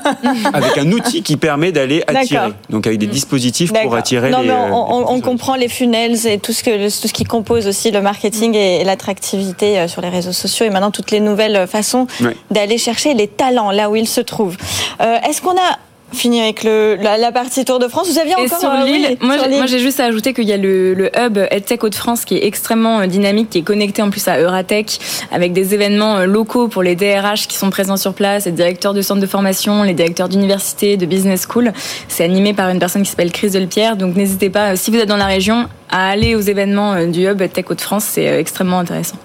avec 0.54 0.78
un 0.78 0.90
outil 0.92 1.22
qui 1.22 1.36
permet 1.36 1.72
d'aller 1.72 2.04
attirer. 2.06 2.52
Donc 2.68 2.86
avec 2.86 2.98
des 2.98 3.08
mm. 3.08 3.10
dispositifs 3.10 3.72
pour 3.72 3.94
attirer 3.94 4.30
non, 4.30 4.40
les. 4.40 4.48
Mais 4.48 4.54
on, 4.54 5.12
on, 5.12 5.20
comprend 5.20 5.56
les 5.56 5.68
funnels 5.68 6.26
et 6.26 6.38
tout 6.38 6.52
ce, 6.52 6.62
que, 6.62 7.00
tout 7.00 7.08
ce 7.08 7.12
qui 7.12 7.24
compose 7.24 7.66
aussi 7.66 7.90
le 7.90 8.00
marketing 8.00 8.54
et, 8.54 8.84
l'attractivité 8.84 9.78
euh, 9.78 9.88
sur 9.88 10.00
les 10.00 10.08
réseaux 10.08 10.32
sociaux 10.32 10.66
et 10.66 10.70
maintenant 10.70 10.92
toutes 10.92 11.10
les 11.10 11.20
nouvelles 11.20 11.66
façons 11.66 12.06
d'aller 12.50 12.78
chercher 12.78 13.14
les 13.14 13.26
talents 13.26 13.72
là 13.72 13.90
où 13.90 13.96
ils 13.96 14.08
se 14.08 14.20
trouvent. 14.20 14.56
Euh, 15.00 15.18
Est-ce 15.28 15.42
qu'on 15.42 15.56
a 15.56 15.78
Fini 16.12 16.40
avec 16.40 16.64
le, 16.64 16.96
la, 17.00 17.32
partie 17.32 17.64
Tour 17.64 17.78
de 17.78 17.86
France. 17.86 18.08
Vous 18.10 18.18
aviez 18.18 18.34
encore 18.34 18.58
sur 18.58 18.72
l'île, 18.84 19.16
moi, 19.20 19.36
moi 19.48 19.66
j'ai 19.66 19.78
juste 19.78 20.00
à 20.00 20.04
ajouter 20.06 20.34
qu'il 20.34 20.48
y 20.48 20.52
a 20.52 20.56
le, 20.56 20.94
le 20.94 21.10
hub 21.16 21.38
EdTech 21.50 21.84
Hauts-de-France 21.84 22.24
qui 22.24 22.36
est 22.36 22.46
extrêmement 22.46 23.00
euh, 23.00 23.06
dynamique, 23.06 23.50
qui 23.50 23.58
est 23.58 23.62
connecté 23.62 24.02
en 24.02 24.10
plus 24.10 24.26
à 24.26 24.40
Euratech, 24.40 24.98
avec 25.30 25.52
des 25.52 25.74
événements 25.74 26.18
euh, 26.18 26.26
locaux 26.26 26.68
pour 26.68 26.82
les 26.82 26.96
DRH 26.96 27.46
qui 27.46 27.56
sont 27.56 27.70
présents 27.70 27.96
sur 27.96 28.14
place, 28.14 28.46
les 28.46 28.52
directeurs 28.52 28.92
de 28.92 29.02
centres 29.02 29.20
de 29.20 29.26
formation, 29.26 29.82
les 29.82 29.94
directeurs 29.94 30.28
d'université, 30.28 30.96
de 30.96 31.06
business 31.06 31.46
school. 31.48 31.72
C'est 32.08 32.24
animé 32.24 32.54
par 32.54 32.68
une 32.70 32.80
personne 32.80 33.02
qui 33.02 33.10
s'appelle 33.10 33.32
Chris 33.32 33.50
Delpierre. 33.50 33.96
Donc 33.96 34.16
n'hésitez 34.16 34.50
pas, 34.50 34.72
euh, 34.72 34.76
si 34.76 34.90
vous 34.90 34.98
êtes 34.98 35.08
dans 35.08 35.16
la 35.16 35.26
région, 35.26 35.68
à 35.90 36.10
aller 36.10 36.34
aux 36.34 36.40
événements 36.40 37.06
du 37.06 37.26
hub 37.26 37.40
EdTech 37.40 37.70
Hauts-de-France. 37.70 38.04
C'est 38.04 38.24
extrêmement 38.24 38.78
intéressant. 38.78 39.16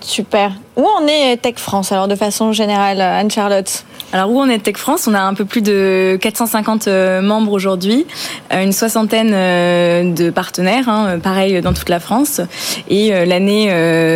Super. 0.00 0.52
Où 0.80 0.86
en 0.86 1.06
est 1.06 1.36
Tech 1.36 1.56
France 1.56 1.92
alors 1.92 2.08
de 2.08 2.14
façon 2.14 2.52
générale, 2.52 3.02
Anne-Charlotte 3.02 3.84
alors 4.12 4.30
où 4.32 4.40
on 4.40 4.48
est 4.48 4.58
Tech 4.58 4.76
France? 4.76 5.06
On 5.06 5.14
a 5.14 5.20
un 5.20 5.34
peu 5.34 5.44
plus 5.44 5.62
de 5.62 6.18
450 6.20 6.88
euh, 6.88 7.22
membres 7.22 7.52
aujourd'hui, 7.52 8.06
euh, 8.52 8.64
une 8.64 8.72
soixantaine 8.72 9.30
euh, 9.32 10.12
de 10.12 10.30
partenaires, 10.30 10.88
hein, 10.88 11.20
pareil 11.20 11.60
dans 11.60 11.72
toute 11.72 11.88
la 11.88 12.00
France. 12.00 12.40
Et 12.88 13.10
l'année 13.26 13.68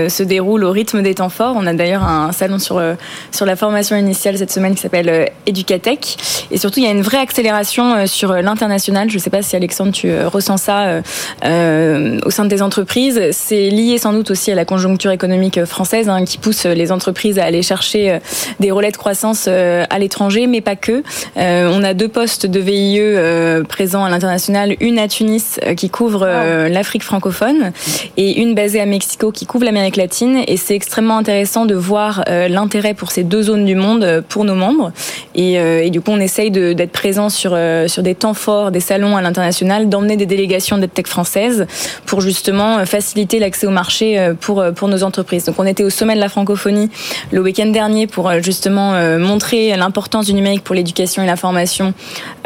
se 0.09 0.23
déroule 0.23 0.64
au 0.64 0.73
rythme 0.73 1.02
des 1.02 1.14
temps 1.14 1.28
forts. 1.28 1.54
On 1.56 1.66
a 1.66 1.73
d'ailleurs 1.73 2.02
un 2.02 2.33
salon 2.33 2.59
sur 2.59 2.83
sur 3.30 3.47
la 3.47 3.56
formation 3.56 3.97
initiale 3.97 4.38
cette 4.38 4.50
semaine 4.50 4.75
qui 4.75 4.80
s'appelle 4.80 5.30
Educatech. 5.47 6.16
Et 6.50 6.59
surtout, 6.59 6.80
il 6.80 6.85
y 6.85 6.88
a 6.88 6.90
une 6.90 7.02
vraie 7.02 7.18
accélération 7.18 8.06
sur 8.06 8.33
l'international. 8.33 9.11
Je 9.11 9.16
ne 9.16 9.21
sais 9.21 9.30
pas 9.30 9.42
si 9.42 9.54
Alexandre, 9.54 9.92
tu 9.92 10.12
ressens 10.25 10.56
ça 10.56 11.00
au 11.42 12.30
sein 12.30 12.44
de 12.44 12.49
tes 12.49 12.62
entreprises. 12.62 13.21
C'est 13.33 13.71
lié 13.71 13.99
sans 13.99 14.12
doute 14.12 14.30
aussi 14.30 14.50
à 14.50 14.54
la 14.54 14.64
conjoncture 14.64 15.11
économique 15.11 15.64
française 15.64 16.09
hein, 16.09 16.25
qui 16.25 16.38
pousse 16.38 16.53
les 16.64 16.92
entreprises 16.92 17.38
à 17.38 17.44
aller 17.44 17.62
chercher 17.62 18.20
des 18.61 18.70
relais 18.70 18.92
de 18.92 18.96
croissance 18.96 19.46
euh, 19.49 19.84
à 19.90 19.99
l'étranger, 19.99 20.46
mais 20.46 20.61
pas 20.61 20.76
que. 20.76 21.02
Euh, 21.37 21.70
on 21.73 21.82
a 21.82 21.94
deux 21.94 22.08
postes 22.08 22.46
de 22.46 22.61
VIE 22.61 22.99
euh, 23.00 23.64
présents 23.64 24.04
à 24.04 24.11
l'international, 24.11 24.76
une 24.80 24.99
à 24.99 25.08
Tunis 25.08 25.58
qui 25.76 25.90
couvre 25.90 26.26
l'Afrique 26.69 27.02
francophone 27.02 27.73
et 28.17 28.40
une 28.40 28.54
basée 28.54 28.80
à 28.80 28.86
Mexico 28.86 29.30
qui 29.30 29.47
couvre 29.47 29.64
l'Amérique 29.64 29.97
latine. 29.97 30.43
Et 30.47 30.56
c'est 30.56 30.75
extrêmement 30.75 31.19
intéressant 31.19 31.67
de 31.67 31.75
voir 31.75 32.25
l'intérêt 32.26 32.95
pour 32.95 33.10
ces 33.10 33.25
deux 33.25 33.43
zones 33.43 33.64
du 33.64 33.75
monde 33.75 34.23
pour 34.28 34.45
nos 34.45 34.54
membres. 34.54 34.93
Et, 35.34 35.54
et 35.54 35.90
du 35.90 36.00
coup, 36.00 36.10
on 36.10 36.21
essaye 36.21 36.50
d'être 36.50 36.93
présent 36.93 37.28
sur 37.28 37.56
sur 37.86 38.02
des 38.02 38.14
temps 38.14 38.34
forts, 38.34 38.71
des 38.71 38.80
salons 38.80 39.17
à 39.17 39.23
l'international, 39.23 39.88
d'emmener 39.88 40.17
des 40.17 40.26
délégations 40.26 40.78
d'EdTech 40.78 41.06
françaises 41.06 41.67
pour 42.06 42.21
justement 42.21 42.84
faciliter 42.86 43.38
l'accès 43.38 43.67
au 43.67 43.71
marché 43.71 44.32
pour 44.40 44.64
pour 44.75 44.88
nos 44.88 45.02
entreprises. 45.02 45.45
Donc, 45.45 45.56
on 45.58 45.67
était 45.67 45.84
au 45.84 45.90
sommet 45.90 46.14
de 46.14 46.21
la 46.21 46.28
francophonie 46.34 46.90
le 47.30 47.40
week-end 47.40 47.66
dernier 47.66 48.08
pour 48.08 48.28
justement 48.42 48.92
montrer 49.18 49.76
l'importance 49.76 50.26
du 50.26 50.34
numérique 50.34 50.64
pour 50.64 50.75
l'éducation 50.75 51.23
et 51.23 51.26
la 51.26 51.36
formation 51.36 51.94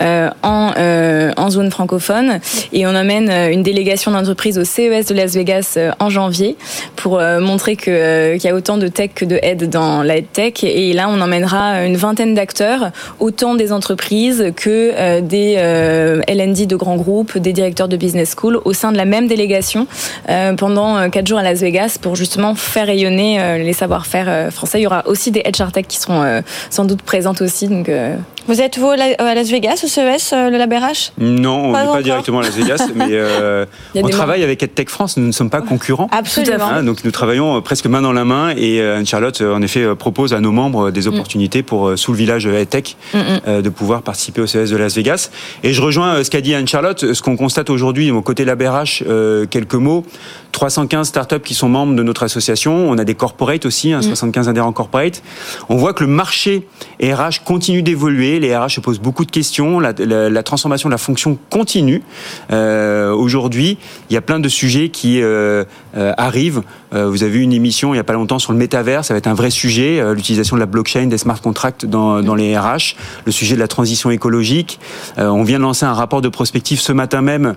euh, 0.01 0.31
en, 0.43 0.73
euh, 0.77 1.33
en 1.37 1.51
zone 1.51 1.71
francophone. 1.71 2.41
Et 2.73 2.87
on 2.87 2.91
euh, 2.95 3.51
une 3.51 3.63
délégation 3.63 4.11
d'entreprises 4.11 4.59
au 4.59 4.65
CES 4.65 5.07
de 5.07 5.15
Las 5.15 5.35
Vegas 5.35 5.79
en 5.99 6.11
janvier 6.11 6.57
pour 6.97 7.21
montrer 7.41 7.77
qu'il 7.77 8.41
y 8.43 8.49
a 8.49 8.55
autant 8.55 8.77
de 8.77 8.89
tech 8.89 9.11
que 9.15 9.25
de 9.25 9.39
aide 9.43 9.71
dans 9.71 10.03
la 10.03 10.21
tech. 10.21 10.63
Et 10.63 10.93
là, 10.93 11.09
on 11.09 11.21
emmènera 11.21 11.85
une 11.85 11.97
vingtaine 11.97 12.35
d'acteurs, 12.35 12.91
autant 13.19 13.55
des 13.55 13.73
entreprises 13.73 14.53
que 14.57 15.21
des 15.21 15.55
LND 16.29 16.67
de 16.67 16.77
grands 16.77 16.97
groupes, 16.97 17.39
des 17.39 17.53
directeurs 17.53 17.89
de 17.89 17.97
business 17.97 18.35
school, 18.37 18.61
au 18.65 18.73
sein 18.73 18.93
de 18.93 18.97
la 18.97 19.05
même 19.05 19.27
délégation 19.27 19.87
pendant 20.57 21.09
quatre 21.11 21.27
jours 21.27 21.39
à 21.39 21.43
Las 21.43 21.61
Vegas 21.61 21.99
pour 22.01 22.17
justement 22.17 22.55
faire 22.55 22.87
rayonner 22.87 23.59
les 23.59 23.73
savoir-faire 23.79 24.53
français. 24.53 24.81
Il 24.81 24.83
y 24.83 24.87
aura 24.87 25.07
aussi 25.07 25.31
des 25.31 25.41
HR 25.41 25.73
Tech 25.73 25.87
qui 25.87 25.99
seront 25.99 26.43
sans 26.71 26.85
doute 26.85 27.03
présente 27.03 27.41
aussi. 27.41 27.69
Euh, 27.89 28.17
Vous 28.49 28.63
êtes 28.63 28.79
vous 28.79 28.89
à 28.89 29.35
Las 29.35 29.51
Vegas, 29.51 29.83
au 29.85 29.89
CES, 29.89 30.33
euh, 30.33 30.49
le 30.49 30.57
LabRH 30.57 31.13
Non, 31.19 31.67
on 31.67 31.73
n'est 31.73 31.93
pas 31.93 32.03
directement 32.03 32.39
à 32.39 32.45
Las 32.45 32.57
Vegas, 32.57 32.89
mais 32.95 33.09
euh, 33.11 33.67
on 33.95 34.09
travaille 34.09 34.43
avec 34.43 34.63
EdTech 34.63 34.89
France, 34.89 35.19
nous 35.19 35.27
ne 35.27 35.33
sommes 35.33 35.51
pas 35.51 35.61
concurrents. 35.61 36.09
Absolument. 36.11 36.65
Hein, 36.65 36.83
donc 36.83 37.05
nous 37.05 37.11
travaillons 37.11 37.61
presque 37.61 37.85
main 37.85 38.01
dans 38.01 38.15
la 38.15 38.25
main 38.25 38.55
et 38.57 38.81
Anne-Charlotte, 38.81 39.43
en 39.43 39.61
effet, 39.61 39.95
propose 39.97 40.33
à 40.33 40.41
nos 40.41 40.51
membres 40.51 40.91
des 40.91 41.03
mm. 41.03 41.09
opportunités 41.09 41.63
pour, 41.63 41.99
sous 41.99 42.13
le 42.13 42.17
village 42.17 42.47
EdTech, 42.47 42.97
mm, 43.13 43.19
mm. 43.19 43.61
de 43.61 43.69
pouvoir 43.69 44.01
participer 44.01 44.41
au 44.41 44.47
CES 44.47 44.71
de 44.71 44.79
Las 44.79 44.95
Vegas. 44.95 45.29
Et 45.63 45.75
je 45.75 45.83
rejoins 45.83 46.25
ce 46.25 46.31
qu'a 46.31 46.41
dit 46.41 46.55
Anne-Charlotte, 46.55 47.13
ce 47.13 47.21
qu'on 47.21 47.37
constate 47.37 47.69
aujourd'hui, 47.69 48.11
au 48.11 48.23
côté 48.23 48.47
LabRH, 48.47 49.05
quelques 49.51 49.75
mots. 49.75 50.07
315 50.53 51.07
startups 51.07 51.41
qui 51.41 51.55
sont 51.55 51.69
membres 51.69 51.95
de 51.95 52.03
notre 52.03 52.25
association. 52.25 52.91
On 52.91 52.99
a 52.99 53.05
des 53.05 53.15
corporates 53.15 53.67
aussi, 53.67 53.93
75 54.01 54.49
hein, 54.49 54.51
adhérents 54.51 54.73
corporate. 54.73 55.23
On 55.69 55.77
voit 55.77 55.93
que 55.93 56.03
le 56.03 56.11
marché 56.11 56.67
RH 57.01 57.45
continue 57.45 57.83
d'évoluer. 57.83 58.38
Les 58.39 58.57
RH 58.57 58.71
se 58.71 58.81
posent 58.81 59.01
beaucoup 59.01 59.25
de 59.25 59.31
questions. 59.31 59.81
La, 59.81 60.43
transformation 60.43 60.89
de 60.89 60.95
la 60.95 60.99
fonction 60.99 61.39
continue. 61.51 62.03
Euh, 62.51 63.13
Aujourd'hui, 63.13 63.79
il 64.11 64.15
y 64.15 64.17
a 64.17 64.21
plein 64.21 64.41
de 64.41 64.49
sujets 64.49 64.89
qui 64.89 65.23
euh, 65.23 65.65
euh, 65.97 66.13
arrivent. 66.17 66.63
vous 66.93 67.23
avez 67.23 67.39
eu 67.39 67.43
une 67.43 67.53
émission 67.53 67.93
il 67.93 67.97
n'y 67.97 68.01
a 68.01 68.05
pas 68.05 68.13
longtemps 68.15 68.39
sur 68.39 68.53
le 68.53 68.59
métavers. 68.59 69.05
Ça 69.05 69.15
va 69.15 69.19
être 69.19 69.27
un 69.27 69.35
vrai 69.35 69.51
sujet. 69.51 70.03
L'utilisation 70.15 70.57
de 70.57 70.61
la 70.61 70.67
blockchain, 70.67 71.07
des 71.07 71.19
smart 71.19 71.41
contracts 71.41 71.85
dans, 71.85 72.35
les 72.35 72.57
RH. 72.57 72.97
Le 73.25 73.33
sujet 73.33 73.55
de 73.55 73.61
la 73.61 73.69
transition 73.69 74.11
écologique. 74.11 74.79
on 75.17 75.43
vient 75.43 75.59
de 75.59 75.65
lancer 75.65 75.87
un 75.87 75.93
rapport 75.93 76.23
de 76.23 76.29
prospective 76.29 76.81
ce 76.81 76.93
matin 76.93 77.23
même 77.23 77.55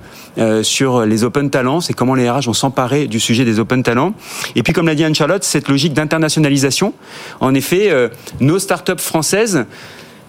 sur 0.63 1.05
les 1.05 1.23
open 1.23 1.49
talents. 1.49 1.81
C'est 1.81 1.93
comment 1.93 2.15
les 2.15 2.29
RH 2.29 2.45
vont 2.45 2.53
s'emparer 2.53 3.07
du 3.07 3.19
sujet 3.19 3.45
des 3.45 3.59
open 3.59 3.83
talents. 3.83 4.13
Et 4.55 4.63
puis, 4.63 4.73
comme 4.73 4.87
l'a 4.87 4.95
dit 4.95 5.03
Anne-Charlotte, 5.03 5.43
cette 5.43 5.67
logique 5.67 5.93
d'internationalisation. 5.93 6.93
En 7.39 7.53
effet, 7.53 8.09
nos 8.39 8.59
startups 8.59 9.01
françaises, 9.01 9.65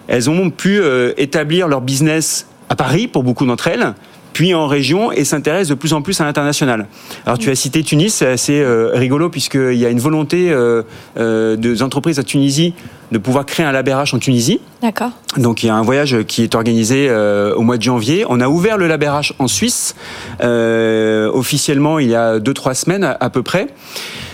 elles 0.09 0.31
ont 0.31 0.51
pu 0.51 0.81
euh, 0.81 1.13
établir 1.17 1.69
leur 1.69 1.81
business 1.81 2.47
à 2.69 2.77
Paris 2.77 3.09
pour 3.09 3.23
beaucoup 3.23 3.47
d'entre 3.47 3.69
elles, 3.69 3.95
puis 4.33 4.55
en 4.55 4.67
région 4.67 5.13
et 5.13 5.25
s'intéressent 5.25 5.69
de 5.71 5.75
plus 5.75 5.93
en 5.93 6.01
plus 6.01 6.21
à 6.21 6.25
l'international. 6.25 6.87
Alors 7.27 7.39
tu 7.39 7.51
as 7.51 7.55
cité 7.55 7.83
Tunis, 7.83 8.15
c'est 8.15 8.27
assez 8.27 8.61
euh, 8.61 8.91
rigolo 8.95 9.29
puisqu'il 9.29 9.75
y 9.75 9.85
a 9.85 9.91
une 9.91 10.01
volonté 10.01 10.51
euh, 10.51 11.57
des 11.57 11.83
entreprises 11.83 12.19
à 12.19 12.23
Tunisie 12.23 12.75
de 13.11 13.19
pouvoir 13.19 13.45
créer 13.45 13.67
un 13.67 13.73
lab 13.73 13.87
RH 13.87 14.15
en 14.15 14.19
Tunisie. 14.19 14.61
D'accord. 14.81 15.11
Donc 15.37 15.63
il 15.63 15.67
y 15.67 15.69
a 15.69 15.75
un 15.75 15.83
voyage 15.83 16.23
qui 16.27 16.43
est 16.43 16.55
organisé 16.55 17.11
au 17.11 17.61
mois 17.61 17.77
de 17.77 17.83
janvier. 17.83 18.25
On 18.29 18.41
a 18.41 18.49
ouvert 18.49 18.79
le 18.79 18.89
lab 18.89 19.03
RH 19.03 19.35
en 19.39 19.49
Suisse 19.49 19.95
euh, 20.43 21.31
officiellement 21.33 21.99
il 21.99 22.09
y 22.09 22.15
a 22.15 22.39
deux 22.39 22.55
trois 22.55 22.75
semaines 22.75 23.05
à, 23.05 23.17
à 23.21 23.29
peu 23.29 23.43
près. 23.43 23.67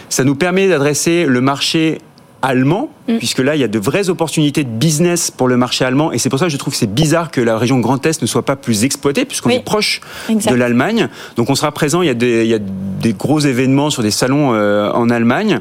Ça 0.08 0.24
nous 0.24 0.36
permet 0.36 0.68
d'adresser 0.68 1.26
le 1.26 1.40
marché 1.40 1.98
allemand, 2.42 2.90
Mm. 3.08 3.16
puisque 3.18 3.38
là, 3.38 3.56
il 3.56 3.60
y 3.60 3.64
a 3.64 3.68
de 3.68 3.78
vraies 3.78 4.10
opportunités 4.10 4.62
de 4.62 4.68
business 4.68 5.30
pour 5.30 5.48
le 5.48 5.56
marché 5.56 5.84
allemand. 5.84 6.12
Et 6.12 6.18
c'est 6.18 6.28
pour 6.28 6.38
ça 6.38 6.44
que 6.44 6.52
je 6.52 6.56
trouve 6.58 6.74
que 6.74 6.78
c'est 6.78 6.92
bizarre 6.92 7.30
que 7.30 7.40
la 7.40 7.56
région 7.56 7.78
Grand 7.80 8.04
Est 8.04 8.20
ne 8.20 8.26
soit 8.26 8.44
pas 8.44 8.54
plus 8.54 8.84
exploitée, 8.84 9.24
puisqu'on 9.24 9.48
Oui. 9.48 9.56
est 9.56 9.64
proche 9.64 10.00
Exact. 10.28 10.50
de 10.50 10.56
l'Allemagne. 10.56 11.08
Donc 11.36 11.48
on 11.50 11.54
sera 11.54 11.72
présent, 11.72 12.02
il 12.02 12.06
y 12.06 12.10
a 12.10 12.14
des, 12.14 12.44
il 12.44 12.50
y 12.50 12.54
a 12.54 12.58
des 12.60 13.12
gros 13.14 13.40
événements 13.40 13.88
sur 13.90 14.02
des 14.02 14.10
salons 14.10 14.52
euh, 14.54 14.90
en 14.92 15.08
Allemagne. 15.10 15.60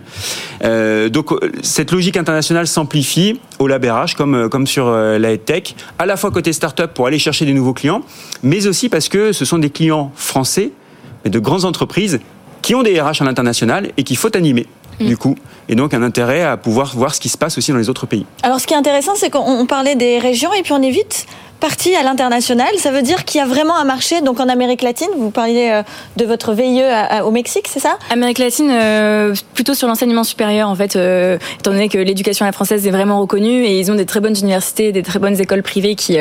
Euh, 0.63 1.08
donc 1.10 1.32
euh, 1.32 1.40
cette 1.63 1.92
logique 1.92 2.18
internationale 2.18 2.68
s'amplifie 2.68 3.40
au 3.60 3.68
Lab 3.68 3.86
RH, 3.86 4.16
comme, 4.18 4.50
comme 4.50 4.68
sur 4.68 4.88
euh, 4.88 5.18
la 5.18 5.38
tech, 5.38 5.76
à 6.00 6.06
la 6.06 6.18
fois 6.18 6.32
côté 6.32 6.52
start-up 6.54 6.92
pour 6.94 7.08
aller 7.08 7.20
chercher 7.20 7.46
des 7.46 7.54
nouveaux 7.54 7.74
clients, 7.74 8.02
mais 8.44 8.68
aussi 8.68 8.90
parce 8.90 9.08
que 9.10 9.32
ce 9.32 9.46
sont 9.46 9.58
des 9.58 9.70
clients 9.70 10.12
français, 10.16 10.72
mais 11.24 11.32
de 11.32 11.40
grandes 11.40 11.66
entreprises 11.66 12.20
qui 12.62 12.76
ont 12.76 12.84
des 12.84 13.00
RH 13.00 13.22
à 13.22 13.24
l'international 13.26 13.92
et 13.96 14.04
qu'il 14.04 14.18
faut 14.18 14.36
animer. 14.36 14.66
Du 15.00 15.18
coup, 15.18 15.36
et 15.70 15.76
donc 15.76 15.94
un 15.94 16.02
intérêt 16.02 16.44
à 16.44 16.58
pouvoir 16.58 16.96
voir 16.96 17.14
ce 17.14 17.20
qui 17.20 17.30
se 17.30 17.38
passe 17.38 17.58
aussi 17.58 17.72
dans 17.72 17.78
les 17.78 17.90
autres 17.90 18.08
pays. 18.08 18.26
Alors, 18.42 18.60
ce 18.60 18.66
qui 18.66 18.74
est 18.74 18.78
intéressant, 18.78 19.14
c'est 19.16 19.30
qu'on 19.30 19.40
on 19.40 19.66
parlait 19.66 19.96
des 19.96 20.18
régions 20.18 20.54
et 20.54 20.64
puis 20.64 20.74
on 20.74 20.82
est 20.82 20.92
vite 21.58 21.60
parti 21.60 21.96
à 21.96 22.04
l'international. 22.04 22.70
Ça 22.78 22.91
veut 22.91 23.02
dire 23.02 23.26
qu'il 23.26 23.39
y 23.39 23.43
a 23.43 23.48
vraiment 23.48 23.78
un 23.78 23.84
marché. 23.84 24.22
Donc, 24.22 24.39
en 24.39 24.50
Amérique 24.50 24.82
latine, 24.82 25.10
vous 25.17 25.32
parliez 25.32 25.70
euh, 25.72 25.84
de 26.15 26.26
votre 26.26 26.54
VIE 26.54 26.82
au 27.24 27.32
Mexique, 27.32 27.67
c'est 27.67 27.80
ça? 27.80 27.98
Amérique 28.10 28.39
latine, 28.39 28.70
euh, 28.72 29.34
plutôt 29.54 29.74
sur 29.74 29.88
l'enseignement 29.88 30.24
supérieur 30.24 30.70
en 30.70 30.76
fait, 30.76 30.96
euh, 30.96 31.38
étant 31.60 31.72
donné 31.72 31.89
que 31.89 31.98
l'éducation 31.98 32.46
à 32.46 32.50
la 32.50 32.52
française 32.52 32.86
est 32.88 32.91
vraiment 32.91 33.20
reconnue 33.20 33.63
et 33.63 33.80
ils 33.80 33.91
ont 33.91 33.96
des 33.96 34.06
très 34.06 34.20
bonnes 34.20 34.38
universités, 34.38 34.91
des 34.91 35.04
très 35.04 35.20
bonnes 35.20 35.39
écoles 35.39 35.63
privées 35.63 35.96
qui 35.96 36.17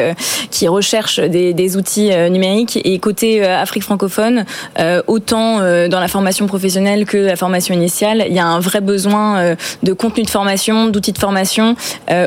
qui 0.50 0.68
recherchent 0.68 1.20
des, 1.20 1.54
des 1.54 1.76
outils 1.76 2.10
numériques. 2.30 2.78
Et 2.84 2.98
côté 2.98 3.44
Afrique 3.44 3.82
francophone, 3.82 4.44
autant 5.06 5.58
dans 5.58 6.00
la 6.00 6.08
formation 6.08 6.46
professionnelle 6.46 7.06
que 7.06 7.16
la 7.16 7.36
formation 7.36 7.74
initiale, 7.74 8.24
il 8.28 8.34
y 8.34 8.38
a 8.38 8.46
un 8.46 8.60
vrai 8.60 8.80
besoin 8.80 9.56
de 9.82 9.92
contenu 9.92 10.22
de 10.24 10.30
formation, 10.30 10.86
d'outils 10.88 11.12
de 11.12 11.18
formation, 11.18 11.76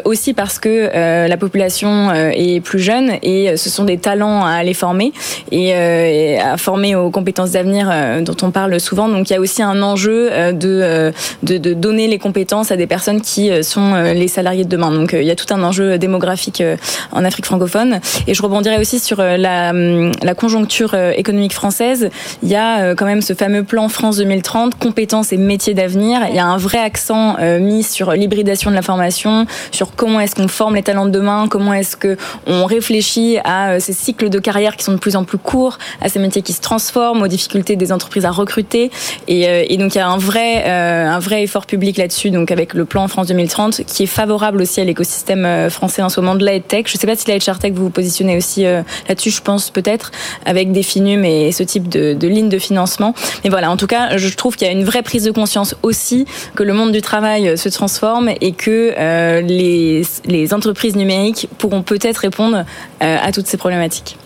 aussi 0.06 0.34
parce 0.34 0.60
que 0.60 1.28
la 1.28 1.38
population 1.38 2.14
est 2.14 2.62
plus 2.62 2.80
jeune 2.80 2.99
et 3.22 3.50
euh, 3.50 3.58
ce 3.58 3.70
sont 3.70 3.84
des 3.84 3.98
talents 3.98 4.46
à 4.46 4.52
aller 4.52 4.74
former 4.74 5.12
et, 5.52 5.74
euh, 5.74 6.06
et 6.06 6.40
à 6.40 6.58
former 6.58 6.96
aux 6.96 7.10
compétences 7.10 7.52
d'avenir 7.52 7.90
euh, 7.92 8.22
dont 8.22 8.36
on 8.42 8.52
parle 8.52 8.80
souvent. 8.80 9.08
Donc 9.08 9.30
il 9.30 9.34
y 9.34 9.36
a 9.36 9.40
aussi 9.40 9.62
un 9.62 9.82
enjeu 9.82 10.30
de, 10.54 11.12
de, 11.44 11.74
donner 11.74 12.08
les 12.08 12.18
compétences 12.18 12.72
à 12.72 12.76
des 12.76 12.88
personnes 12.88 13.22
qui 13.22 13.52
sont 13.64 13.96
les 13.96 14.28
salariés 14.28 14.64
de 14.64 14.70
demain. 14.70 14.92
Donc 14.92 15.14
il 15.14 15.24
y 15.24 15.32
a 15.32 15.36
tout 15.36 15.52
un 15.54 15.64
enjeu 15.64 15.98
démographique 15.98 16.64
en 17.12 17.26
Afrique 17.26 17.46
francophone. 17.46 18.00
Et 18.28 18.34
je 18.34 18.42
rebondirai 18.42 18.80
aussi 18.80 19.00
sur 19.00 19.22
la, 19.22 19.70
hum, 19.72 20.12
la 20.22 20.34
conjoncture 20.34 20.96
économique 20.96 21.54
française. 21.54 22.10
Il 22.44 22.50
y 22.50 22.56
a 22.56 22.96
quand 22.96 23.06
même 23.06 23.22
ce 23.22 23.34
fameux 23.34 23.64
plan 23.64 23.90
France 23.90 24.18
2030, 24.18 24.78
compétences 24.78 25.32
et 25.34 25.38
métiers 25.38 25.74
d'avenir. 25.74 26.22
Il 26.30 26.36
y 26.36 26.40
a 26.40 26.46
un 26.46 26.58
vrai 26.58 26.80
accent 26.80 27.38
mis 27.60 27.84
sur 27.84 28.12
l'hybridation 28.12 28.70
de 28.70 28.76
la 28.76 28.82
formation, 28.82 29.46
sur 29.72 29.96
comment 29.96 30.20
est-ce 30.20 30.36
qu'on 30.36 30.48
forme 30.48 30.76
les 30.76 30.84
talents 30.84 31.06
de 31.06 31.12
demain, 31.12 31.48
comment 31.50 31.74
est-ce 31.74 31.96
que 31.96 32.18
on 32.48 32.66
réfléchit 32.90 33.38
à 33.44 33.74
euh, 33.74 33.80
ces 33.80 33.94
cycles 33.94 34.30
de 34.30 34.40
carrière 34.40 34.76
qui 34.76 34.84
sont 34.84 34.94
de 34.94 34.98
plus 34.98 35.16
en 35.16 35.24
plus 35.24 35.38
courts, 35.38 35.78
à 36.02 36.10
ces 36.10 36.18
métiers 36.18 36.42
qui 36.42 36.54
se 36.54 36.62
transforment, 36.62 37.22
aux 37.22 37.28
difficultés 37.28 37.76
des 37.76 37.92
entreprises 37.92 38.26
à 38.26 38.32
recruter. 38.32 38.90
Et, 39.28 39.48
euh, 39.48 39.78
donc 39.78 39.94
il 39.94 40.00
y 40.00 40.02
a 40.02 40.08
un 40.08 40.18
vrai, 40.18 40.64
euh, 40.66 41.08
un 41.08 41.20
vrai 41.20 41.44
effort 41.44 41.68
public 41.68 41.98
là-dessus, 41.98 42.32
donc 42.32 42.52
avec 42.52 42.74
le 42.74 42.86
plan 42.86 43.08
France 43.08 43.28
2030, 43.28 43.84
qui 43.86 44.04
est 44.04 44.08
favorable 44.08 44.62
aussi 44.62 44.82
à 44.82 44.84
l'écosystème 44.84 45.70
français 45.70 46.02
en 46.02 46.10
ce 46.10 46.20
moment 46.20 46.36
de 46.36 46.44
la 46.44 46.60
tech. 46.60 46.86
Je 46.88 46.96
ne 46.96 47.00
sais 47.00 47.08
pas 47.08 47.16
si 47.16 47.28
la 47.30 47.38
HR 47.38 47.60
Tech 47.60 47.74
vous 47.74 47.84
vous 47.84 47.90
positionnez 47.92 48.36
aussi 48.36 48.64
là-dessus, 48.64 49.30
je 49.30 49.42
pense 49.42 49.70
peut-être, 49.70 50.12
avec 50.46 50.72
des 50.72 50.84
finum 50.84 51.24
et 51.24 51.52
ce 51.52 51.64
type 51.64 51.88
de, 51.88 52.14
de 52.14 52.28
ligne 52.28 52.50
de 52.50 52.58
financement. 52.58 53.14
Mais 53.44 53.50
voilà, 53.50 53.72
en 53.72 53.78
tout 53.78 53.88
cas, 53.88 54.18
je 54.18 54.28
trouve 54.36 54.56
qu'il 54.56 54.68
y 54.68 54.70
a 54.70 54.74
une 54.74 54.84
vraie 54.84 55.04
prise 55.04 55.24
de 55.24 55.32
conscience 55.32 55.76
aussi 55.84 56.26
que 56.56 56.64
le 56.64 56.74
monde 56.74 56.92
du 56.92 57.02
travail 57.02 57.58
se 57.58 57.70
transforme 57.70 58.32
et 58.42 58.52
que 58.52 59.42
les, 59.42 60.54
entreprises 60.54 60.96
numériques 60.96 61.48
pourront 61.58 61.84
peut-être 61.84 62.18
répondre 62.18 62.66
à 63.00 63.32
toutes 63.32 63.48
ces 63.48 63.58
problématiques. 63.58 64.18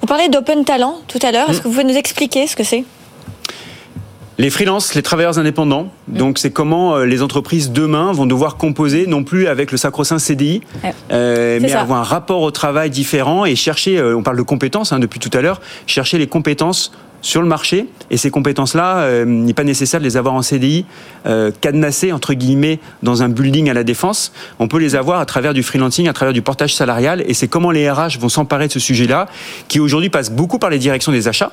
Vous 0.00 0.06
parlez 0.06 0.28
d'Open 0.28 0.64
Talent 0.64 0.98
tout 1.08 1.18
à 1.22 1.32
l'heure. 1.32 1.50
Est-ce 1.50 1.58
Mm. 1.58 1.62
que 1.62 1.68
vous 1.68 1.74
pouvez 1.74 1.84
nous 1.84 1.96
expliquer 1.96 2.46
ce 2.46 2.56
que 2.56 2.64
c'est? 2.64 2.84
Les 4.40 4.50
freelances, 4.50 4.94
les 4.94 5.02
travailleurs 5.02 5.38
indépendants. 5.40 5.88
Donc 6.06 6.38
c'est 6.38 6.52
comment 6.52 6.94
euh, 6.96 7.04
les 7.06 7.22
entreprises 7.22 7.72
demain 7.72 8.12
vont 8.12 8.24
devoir 8.26 8.56
composer 8.56 9.06
non 9.08 9.24
plus 9.24 9.48
avec 9.48 9.72
le 9.72 9.76
sacro-saint 9.78 10.20
CDI, 10.20 10.60
Ouais. 10.84 10.94
euh, 11.10 11.58
mais 11.60 11.68
ça. 11.70 11.80
avoir 11.80 11.98
un 11.98 12.04
rapport 12.04 12.42
au 12.42 12.52
travail 12.52 12.88
différent 12.88 13.44
et 13.44 13.56
chercher. 13.56 13.98
euh, 13.98 14.16
on 14.16 14.22
parle 14.22 14.36
de 14.36 14.42
compétences 14.42 14.92
hein, 14.92 15.00
depuis 15.00 15.18
tout 15.18 15.30
à 15.36 15.40
l'heure. 15.40 15.60
Chercher 15.88 16.18
les 16.18 16.28
compétences 16.28 16.92
sur 17.20 17.42
le 17.42 17.48
marché 17.48 17.86
et 18.12 18.16
ces 18.16 18.30
compétences-là, 18.30 18.98
euh, 18.98 19.24
il 19.26 19.42
n'est 19.44 19.54
pas 19.54 19.64
nécessaire 19.64 19.98
de 19.98 20.04
les 20.04 20.16
avoir 20.16 20.34
en 20.34 20.42
CDI, 20.42 20.84
euh, 21.26 21.50
cadenassées 21.60 22.12
entre 22.12 22.32
guillemets 22.32 22.78
dans 23.02 23.24
un 23.24 23.28
building 23.28 23.68
à 23.68 23.74
la 23.74 23.82
défense. 23.82 24.32
On 24.60 24.68
peut 24.68 24.78
les 24.78 24.94
avoir 24.94 25.18
à 25.18 25.26
travers 25.26 25.52
du 25.52 25.64
freelancing, 25.64 26.06
à 26.06 26.12
travers 26.12 26.32
du 26.32 26.42
portage 26.42 26.76
salarial 26.76 27.24
et 27.26 27.34
c'est 27.34 27.48
comment 27.48 27.72
les 27.72 27.90
RH 27.90 28.18
vont 28.20 28.28
s'emparer 28.28 28.68
de 28.68 28.72
ce 28.72 28.78
sujet-là, 28.78 29.26
qui 29.66 29.80
aujourd'hui 29.80 30.10
passe 30.10 30.30
beaucoup 30.30 30.60
par 30.60 30.70
les 30.70 30.78
directions 30.78 31.10
des 31.10 31.26
achats. 31.26 31.50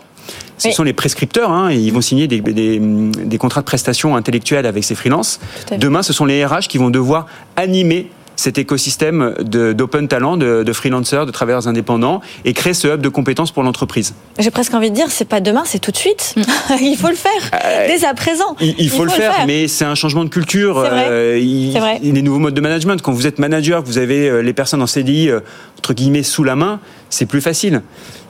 Ce 0.58 0.68
Oui. 0.70 0.74
sont 0.74 0.84
les 0.84 0.94
prescripteurs, 0.94 1.52
hein, 1.52 1.70
et 1.70 1.76
ils 1.76 1.92
vont 1.92 2.02
signer 2.02 2.28
des, 2.28 2.40
des- 2.42 2.80
des 2.80 3.38
contrats 3.38 3.62
de 3.62 3.66
prestation 3.66 4.16
intellectuelle 4.16 4.66
avec 4.66 4.84
ces 4.84 4.96
freelances. 4.96 5.40
Demain, 5.78 6.02
ce 6.04 6.14
sont 6.14 6.26
les 6.26 6.46
RH 6.46 6.68
qui 6.70 6.78
vont 6.78 6.90
devoir 6.90 7.26
animer 7.58 8.10
cet 8.38 8.58
écosystème 8.58 9.34
d'open 9.40 10.10
talent, 10.10 10.36
de, 10.36 10.64
de 10.64 10.74
freelancers, 10.74 11.26
de 11.26 11.32
travailleurs 11.32 11.70
indépendants, 11.70 12.20
et 12.44 12.52
créer 12.52 12.74
ce 12.74 12.90
hub 12.90 13.02
de 13.02 13.08
compétences 13.08 13.52
pour 13.52 13.64
l'entreprise. 13.64 14.14
J'ai 14.40 14.52
presque 14.52 14.74
envie 14.74 14.90
de 14.90 14.96
dire, 14.96 15.06
c'est 15.10 15.24
pas 15.28 15.40
demain, 15.40 15.64
c'est 15.66 15.80
tout 15.80 15.92
de 15.92 15.96
suite. 15.98 16.36
il 16.82 16.98
faut 16.98 17.08
le 17.08 17.16
faire 17.16 17.32
Euh, 17.54 17.88
dès 17.88 18.06
à 18.06 18.14
présent. 18.14 18.58
Il, 18.60 18.76
il 18.78 18.90
faut, 18.90 19.06
le, 19.06 19.10
faire, 19.12 19.34
mais 19.48 19.70
c'est 19.70 19.86
un 19.86 19.96
changement 19.96 20.26
de 20.26 20.30
culture. 20.30 20.82
C'est 20.84 20.90
vrai. 20.90 21.08
euh, 21.10 21.40
il, 21.40 21.72
vrai. 21.80 21.98
il 22.02 22.08
y 22.10 22.12
a 22.12 22.14
des 22.14 22.22
nouveaux 22.22 22.40
modes 22.40 22.54
de 22.54 22.60
management. 22.62 23.02
Quand 23.02 23.14
vous 23.14 23.26
êtes 23.26 23.40
manager, 23.40 23.82
que 23.84 23.88
vous 23.88 24.00
avez 24.00 24.28
euh, 24.30 24.42
les 24.42 24.54
personnes 24.54 24.82
en 24.82 24.88
CDI 24.88 25.30
euh, 25.30 25.40
entre 25.78 25.94
guillemets 25.94 26.24
sous 26.24 26.44
la 26.44 26.58
main, 26.58 26.82
c'est 27.16 27.26
plus 27.26 27.42
facile. 27.42 27.82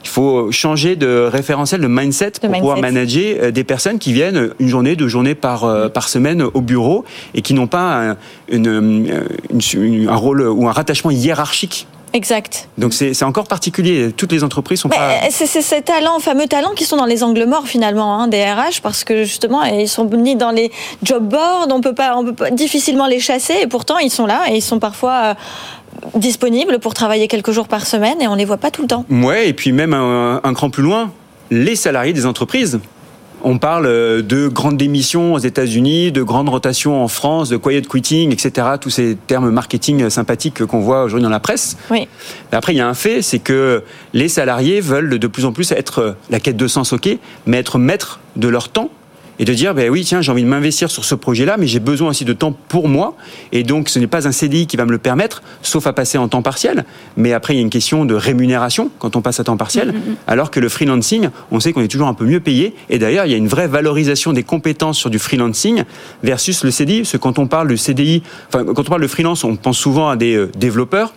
Il 0.04 0.08
faut 0.08 0.52
changer 0.52 0.94
de 0.94 1.28
référentiel, 1.30 1.80
de 1.80 1.88
mindset 1.88 2.32
pour 2.40 2.50
pouvoir 2.52 2.78
manager 2.78 3.36
euh, 3.42 3.50
des 3.50 3.64
personnes 3.64 3.98
qui 3.98 4.12
viennent 4.12 4.50
une 4.60 4.68
journée, 4.68 4.94
deux 4.94 5.08
journées 5.08 5.34
par 5.34 5.64
euh, 5.64 5.88
par 5.88 6.08
semaine 6.08 6.42
au 6.42 6.60
bureau 6.60 7.04
et 7.34 7.42
qui 7.42 7.52
n'ont 7.54 7.66
pas 7.66 8.10
un, 8.10 8.16
une, 8.48 8.68
euh, 8.68 9.22
une- 9.74 10.08
un 10.08 10.14
rôle 10.16 10.42
ou 10.42 10.68
un 10.68 10.72
rattachement 10.72 11.10
hiérarchique. 11.10 11.86
Exact. 12.12 12.68
Donc 12.78 12.94
c'est 12.94 13.20
encore 13.24 13.46
particulier. 13.48 14.10
Toutes 14.16 14.32
les 14.32 14.42
entreprises 14.44 14.80
sont 14.80 14.88
Mais, 14.88 14.96
pas. 14.96 15.28
c'est 15.30 15.46
ces 15.46 15.82
talents, 15.82 16.18
fameux 16.20 16.46
talents, 16.46 16.70
qui 16.74 16.84
sont 16.84 16.96
dans 16.96 17.04
les 17.04 17.22
angles 17.22 17.44
morts 17.44 17.66
finalement 17.66 18.18
hein, 18.18 18.28
des 18.28 18.42
RH 18.42 18.80
parce 18.82 19.04
que 19.04 19.24
justement 19.24 19.64
ils 19.64 19.88
sont 19.88 20.04
mis 20.04 20.34
dans 20.36 20.52
les 20.52 20.70
job 21.02 21.24
boards, 21.28 21.66
on 21.70 21.80
peut 21.82 21.94
pas, 21.94 22.16
on 22.16 22.24
peut 22.24 22.32
pas 22.32 22.50
difficilement 22.50 23.06
les 23.06 23.18
chasser 23.20 23.54
et 23.60 23.66
pourtant 23.66 23.98
ils 23.98 24.10
sont 24.10 24.24
là 24.24 24.44
et 24.50 24.54
ils 24.56 24.62
sont 24.62 24.78
parfois 24.78 25.34
disponibles 26.14 26.78
pour 26.78 26.94
travailler 26.94 27.28
quelques 27.28 27.52
jours 27.52 27.68
par 27.68 27.86
semaine 27.86 28.20
et 28.20 28.28
on 28.28 28.34
les 28.34 28.44
voit 28.44 28.56
pas 28.56 28.70
tout 28.70 28.82
le 28.82 28.88
temps. 28.88 29.04
Ouais, 29.10 29.48
et 29.48 29.52
puis 29.52 29.72
même 29.72 29.94
un, 29.94 30.40
un 30.42 30.54
cran 30.54 30.70
plus 30.70 30.82
loin, 30.82 31.10
les 31.50 31.76
salariés 31.76 32.12
des 32.12 32.26
entreprises. 32.26 32.80
On 33.48 33.58
parle 33.58 33.86
euh, 33.86 34.22
de 34.22 34.48
grandes 34.48 34.76
démissions 34.76 35.34
aux 35.34 35.38
États-Unis, 35.38 36.10
de 36.10 36.22
grandes 36.22 36.48
rotations 36.48 37.02
en 37.02 37.06
France, 37.06 37.48
de 37.48 37.56
quiet 37.56 37.82
quitting, 37.82 38.32
etc. 38.32 38.66
Tous 38.80 38.90
ces 38.90 39.16
termes 39.26 39.50
marketing 39.50 40.08
sympathiques 40.10 40.64
qu'on 40.64 40.80
voit 40.80 41.04
aujourd'hui 41.04 41.22
dans 41.22 41.30
la 41.30 41.38
presse. 41.38 41.76
Oui. 41.90 42.08
Mais 42.50 42.58
après, 42.58 42.74
il 42.74 42.78
y 42.78 42.80
a 42.80 42.88
un 42.88 42.94
fait, 42.94 43.22
c'est 43.22 43.38
que 43.38 43.84
les 44.14 44.28
salariés 44.28 44.80
veulent 44.80 45.18
de 45.18 45.26
plus 45.26 45.44
en 45.44 45.52
plus 45.52 45.70
être 45.72 45.98
euh, 46.00 46.12
la 46.30 46.40
quête 46.40 46.56
de 46.56 46.66
sens, 46.66 46.92
ok, 46.92 47.08
mais 47.46 47.58
être 47.58 47.78
maîtres 47.78 48.20
de 48.36 48.48
leur 48.48 48.68
temps 48.68 48.90
et 49.38 49.44
de 49.44 49.54
dire, 49.54 49.74
ben 49.74 49.90
oui, 49.90 50.04
tiens, 50.04 50.22
j'ai 50.22 50.32
envie 50.32 50.42
de 50.42 50.48
m'investir 50.48 50.90
sur 50.90 51.04
ce 51.04 51.14
projet-là, 51.14 51.56
mais 51.58 51.66
j'ai 51.66 51.80
besoin 51.80 52.10
aussi 52.10 52.24
de 52.24 52.32
temps 52.32 52.52
pour 52.52 52.88
moi. 52.88 53.16
Et 53.52 53.62
donc, 53.62 53.88
ce 53.88 53.98
n'est 53.98 54.06
pas 54.06 54.26
un 54.26 54.32
CDI 54.32 54.66
qui 54.66 54.76
va 54.76 54.84
me 54.84 54.90
le 54.90 54.98
permettre, 54.98 55.42
sauf 55.62 55.86
à 55.86 55.92
passer 55.92 56.18
en 56.18 56.28
temps 56.28 56.42
partiel. 56.42 56.84
Mais 57.16 57.32
après, 57.32 57.54
il 57.54 57.56
y 57.56 57.60
a 57.60 57.62
une 57.62 57.70
question 57.70 58.04
de 58.04 58.14
rémunération 58.14 58.90
quand 58.98 59.16
on 59.16 59.22
passe 59.22 59.40
à 59.40 59.44
temps 59.44 59.56
partiel. 59.56 59.94
Alors 60.26 60.50
que 60.50 60.60
le 60.60 60.68
freelancing, 60.68 61.28
on 61.50 61.60
sait 61.60 61.72
qu'on 61.72 61.82
est 61.82 61.88
toujours 61.88 62.08
un 62.08 62.14
peu 62.14 62.24
mieux 62.24 62.40
payé. 62.40 62.74
Et 62.88 62.98
d'ailleurs, 62.98 63.26
il 63.26 63.32
y 63.32 63.34
a 63.34 63.38
une 63.38 63.48
vraie 63.48 63.68
valorisation 63.68 64.32
des 64.32 64.42
compétences 64.42 64.98
sur 64.98 65.10
du 65.10 65.18
freelancing 65.18 65.84
versus 66.22 66.64
le 66.64 66.70
CDI. 66.70 67.00
Parce 67.00 67.12
que 67.12 67.16
quand 67.18 67.38
on 67.38 67.46
parle 67.46 67.68
de 67.68 67.76
CDI, 67.76 68.22
enfin, 68.48 68.64
quand 68.64 68.80
on 68.80 68.90
parle 68.90 69.02
de 69.02 69.08
freelance, 69.08 69.44
on 69.44 69.56
pense 69.56 69.78
souvent 69.78 70.08
à 70.08 70.16
des 70.16 70.34
euh, 70.34 70.50
développeurs. 70.56 71.12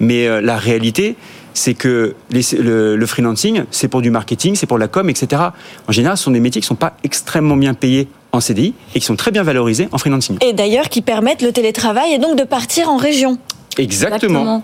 Mais 0.00 0.26
euh, 0.26 0.40
la 0.40 0.56
réalité, 0.56 1.16
c'est 1.54 1.74
que 1.74 2.14
le, 2.30 2.96
le 2.96 3.06
freelancing, 3.06 3.64
c'est 3.70 3.88
pour 3.88 4.02
du 4.02 4.10
marketing, 4.10 4.54
c'est 4.54 4.66
pour 4.66 4.78
la 4.78 4.88
com, 4.88 5.08
etc. 5.10 5.42
En 5.88 5.92
général, 5.92 6.16
ce 6.16 6.24
sont 6.24 6.30
des 6.30 6.40
métiers 6.40 6.60
qui 6.60 6.66
ne 6.66 6.68
sont 6.68 6.74
pas 6.74 6.96
extrêmement 7.04 7.56
bien 7.56 7.74
payés 7.74 8.08
en 8.32 8.40
CDI 8.40 8.74
et 8.94 9.00
qui 9.00 9.06
sont 9.06 9.16
très 9.16 9.30
bien 9.30 9.42
valorisés 9.42 9.88
en 9.92 9.98
freelancing. 9.98 10.36
Et 10.40 10.52
d'ailleurs 10.52 10.88
qui 10.88 11.02
permettent 11.02 11.42
le 11.42 11.52
télétravail 11.52 12.12
et 12.12 12.18
donc 12.18 12.36
de 12.38 12.44
partir 12.44 12.88
en 12.88 12.96
région. 12.96 13.38
Exactement. 13.78 14.62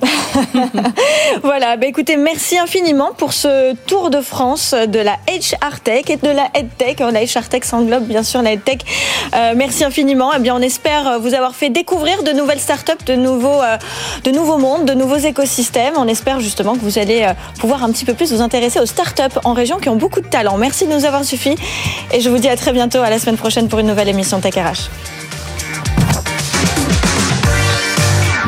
voilà, 1.42 1.76
bah 1.76 1.86
écoutez, 1.86 2.16
merci 2.16 2.58
infiniment 2.58 3.12
pour 3.16 3.32
ce 3.32 3.74
tour 3.86 4.10
de 4.10 4.20
France 4.20 4.74
de 4.74 4.98
la 4.98 5.16
HR 5.28 5.80
Tech 5.80 6.04
et 6.08 6.16
de 6.16 6.28
la 6.28 6.48
EdTech. 6.54 7.00
La 7.00 7.22
HR 7.22 7.48
Tech 7.48 7.64
s'englobe 7.64 8.04
bien 8.04 8.22
sûr 8.22 8.42
la 8.42 8.52
EdTech. 8.52 8.80
Euh, 9.34 9.54
merci 9.56 9.84
infiniment. 9.84 10.32
Eh 10.36 10.40
bien, 10.40 10.54
on 10.56 10.60
espère 10.60 11.18
vous 11.20 11.34
avoir 11.34 11.54
fait 11.54 11.70
découvrir 11.70 12.22
de 12.24 12.32
nouvelles 12.32 12.60
startups, 12.60 13.04
de 13.06 13.14
nouveaux, 13.14 13.62
euh, 13.62 13.76
de 14.24 14.30
nouveaux 14.30 14.58
mondes, 14.58 14.86
de 14.86 14.94
nouveaux 14.94 15.16
écosystèmes. 15.16 15.94
On 15.96 16.08
espère 16.08 16.40
justement 16.40 16.74
que 16.74 16.80
vous 16.80 16.98
allez 16.98 17.22
euh, 17.22 17.32
pouvoir 17.60 17.84
un 17.84 17.92
petit 17.92 18.04
peu 18.04 18.14
plus 18.14 18.32
vous 18.32 18.42
intéresser 18.42 18.80
aux 18.80 18.86
startups 18.86 19.38
en 19.44 19.52
région 19.52 19.78
qui 19.78 19.88
ont 19.88 19.96
beaucoup 19.96 20.20
de 20.20 20.28
talent. 20.28 20.56
Merci 20.58 20.86
de 20.86 20.92
nous 20.92 21.04
avoir 21.04 21.24
suffi 21.24 21.54
et 22.12 22.20
je 22.20 22.28
vous 22.28 22.38
dis 22.38 22.48
à 22.48 22.56
très 22.56 22.72
bientôt, 22.72 22.98
à 22.98 23.10
la 23.10 23.18
semaine 23.18 23.36
prochaine 23.36 23.68
pour 23.68 23.78
une 23.78 23.86
nouvelle 23.86 24.08
émission 24.08 24.40
Tech 24.40 24.54
RH. 24.54 24.90